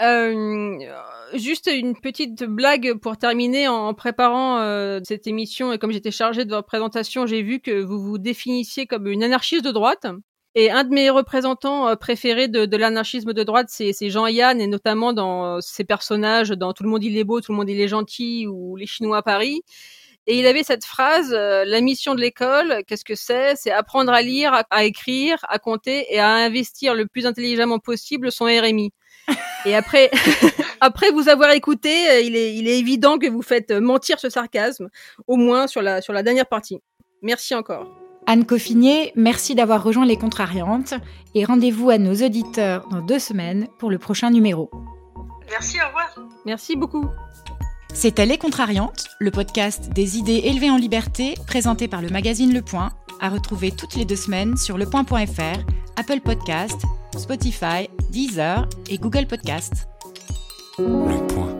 [0.00, 0.78] Euh,
[1.34, 6.44] juste une petite blague pour terminer en préparant euh, cette émission et comme j'étais chargée
[6.44, 10.06] de votre présentation, j'ai vu que vous vous définissiez comme une anarchiste de droite.
[10.56, 15.12] Et un de mes représentants euh, préférés de, l'anarchisme de droite, c'est Jean-Yann, et notamment
[15.12, 17.80] dans euh, ses personnages, dans Tout le monde il est beau, tout le monde il
[17.80, 19.62] est gentil, ou Les Chinois à Paris.
[20.26, 23.54] Et il avait cette phrase, euh, la mission de l'école, qu'est-ce que c'est?
[23.56, 28.32] C'est apprendre à lire, à, écrire, à compter et à investir le plus intelligemment possible
[28.32, 28.92] son RMI.
[29.64, 30.10] Et après,
[30.80, 34.88] après vous avoir écouté, il est, il est évident que vous faites mentir ce sarcasme,
[35.26, 36.80] au moins sur la, sur la dernière partie.
[37.22, 37.99] Merci encore.
[38.30, 40.94] Anne Coffinier, merci d'avoir rejoint les Contrariantes
[41.34, 44.70] et rendez-vous à nos auditeurs dans deux semaines pour le prochain numéro.
[45.50, 46.14] Merci, au revoir.
[46.46, 47.06] Merci beaucoup.
[47.92, 52.62] C'était Les Contrariantes, le podcast des idées élevées en liberté présenté par le magazine Le
[52.62, 55.64] Point, à retrouver toutes les deux semaines sur lepoint.fr,
[55.96, 56.82] Apple Podcast,
[57.18, 59.88] Spotify, Deezer et Google Podcast.
[60.78, 61.59] Le Point.